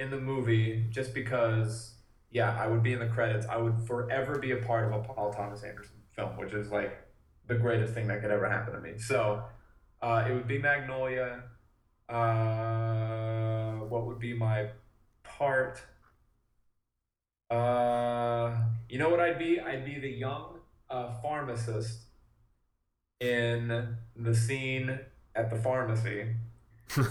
[0.00, 1.94] in the movie just because,
[2.30, 3.46] yeah, I would be in the credits.
[3.46, 6.96] I would forever be a part of a Paul Thomas Anderson film, which is like
[7.46, 8.98] the greatest thing that could ever happen to me.
[8.98, 9.44] So
[10.02, 11.44] uh, it would be Magnolia.
[12.08, 14.68] Uh, what would be my
[15.22, 15.82] part?
[17.50, 18.56] Uh,
[18.88, 19.60] you know what I'd be?
[19.60, 20.60] I'd be the young
[20.90, 22.00] uh, pharmacist
[23.20, 24.98] in the scene
[25.34, 26.26] at the pharmacy
[26.96, 27.08] with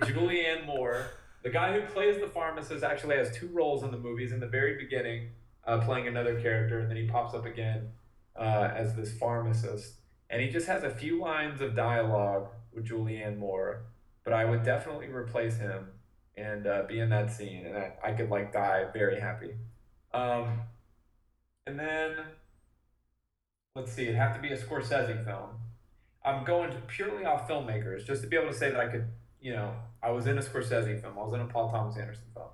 [0.00, 1.06] Julianne Moore.
[1.42, 4.32] The guy who plays the pharmacist actually has two roles in the movies.
[4.32, 5.28] In the very beginning,
[5.66, 7.90] uh, playing another character, and then he pops up again
[8.34, 9.94] uh, as this pharmacist.
[10.28, 13.82] And he just has a few lines of dialogue with Julianne Moore,
[14.24, 15.88] but I would definitely replace him
[16.36, 19.54] and uh, be in that scene, and I, I could like die very happy.
[20.12, 20.60] Um,
[21.66, 22.16] and then
[23.74, 25.50] let's see, it'd have to be a Scorsese film.
[26.26, 29.06] I'm going to purely off filmmakers just to be able to say that I could,
[29.40, 29.72] you know,
[30.02, 32.48] I was in a Scorsese film, I was in a Paul Thomas Anderson film.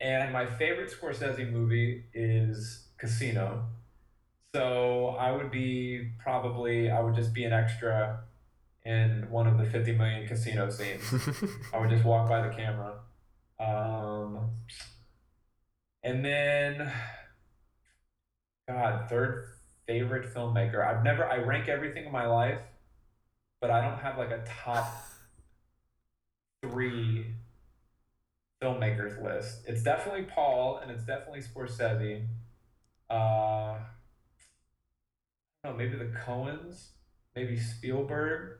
[0.00, 3.64] And my favorite Scorsese movie is Casino.
[4.54, 8.20] So I would be probably, I would just be an extra
[8.84, 11.02] in one of the 50 million casino scenes.
[11.74, 12.94] I would just walk by the camera.
[13.58, 14.50] Um,
[16.02, 16.90] and then,
[18.68, 19.44] God, third
[19.86, 20.86] favorite filmmaker.
[20.86, 22.60] I've never, I rank everything in my life,
[23.60, 24.86] but I don't have like a top
[26.62, 27.26] three
[28.62, 29.62] filmmakers list.
[29.66, 32.26] It's definitely Paul and it's definitely Scorsese.
[33.10, 33.78] Uh, I
[35.64, 36.88] don't know, maybe the Coens,
[37.34, 38.58] maybe Spielberg.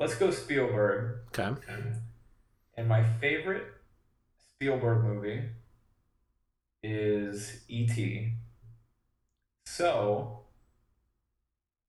[0.00, 1.18] Let's go Spielberg.
[1.38, 1.60] Okay.
[2.76, 3.64] And my favorite
[4.54, 5.44] Spielberg movie
[6.82, 8.32] is E.T.
[9.66, 10.40] So,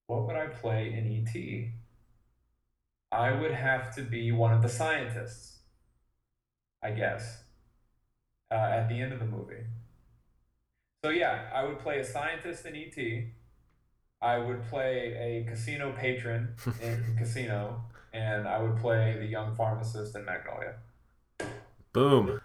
[0.08, 1.72] what would I play in E.T.?
[3.12, 5.60] I would have to be one of the scientists,
[6.84, 7.44] I guess,
[8.52, 9.64] uh, at the end of the movie.
[11.04, 13.32] So, yeah, I would play a scientist in E.T.
[14.22, 20.16] I would play a casino patron in Casino, and I would play the young pharmacist
[20.16, 20.76] in Magnolia.
[21.94, 22.42] Boom.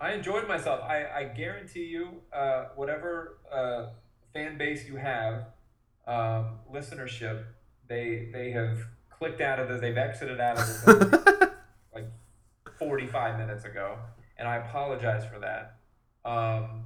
[0.00, 0.80] I enjoyed myself.
[0.82, 3.90] I, I guarantee you, uh, whatever uh,
[4.32, 5.48] fan base you have,
[6.06, 7.44] um, listenership,
[7.88, 8.78] they they have
[9.18, 9.80] clicked out of this.
[9.80, 11.50] They've exited out of this
[11.94, 12.06] like
[12.78, 13.96] 45 minutes ago,
[14.36, 15.76] and I apologize for that.
[16.24, 16.84] Um,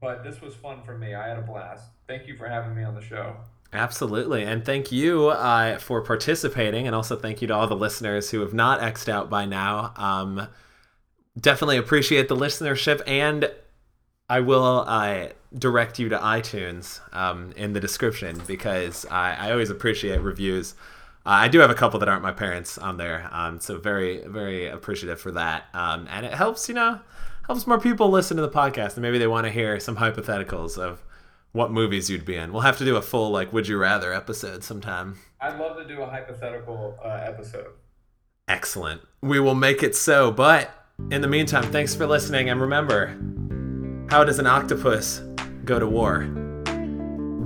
[0.00, 1.14] but this was fun for me.
[1.14, 1.84] I had a blast.
[2.06, 3.36] Thank you for having me on the show.
[3.72, 4.44] Absolutely.
[4.44, 6.86] And thank you uh, for participating.
[6.86, 9.92] And also thank you to all the listeners who have not X'd out by now.
[9.96, 10.48] Um,
[11.38, 13.02] definitely appreciate the listenership.
[13.06, 13.50] And
[14.28, 19.70] I will uh, direct you to iTunes um, in the description because I, I always
[19.70, 20.74] appreciate reviews.
[21.26, 23.28] Uh, I do have a couple that aren't my parents on there.
[23.32, 25.64] Um, so very, very appreciative for that.
[25.74, 27.00] Um, and it helps, you know,
[27.46, 30.78] helps more people listen to the podcast and maybe they want to hear some hypotheticals
[30.78, 31.02] of
[31.50, 32.52] what movies you'd be in.
[32.52, 35.18] We'll have to do a full like would you rather episode sometime.
[35.40, 37.72] I'd love to do a hypothetical uh, episode.
[38.46, 39.00] Excellent.
[39.20, 40.30] We will make it so.
[40.30, 40.70] But
[41.10, 43.08] in the meantime, thanks for listening and remember,
[44.10, 45.22] how does an octopus
[45.64, 46.28] go to war?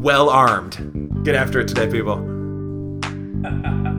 [0.03, 1.24] Well armed.
[1.24, 2.30] Get after it today, people.
[3.43, 3.89] Ha ha ha.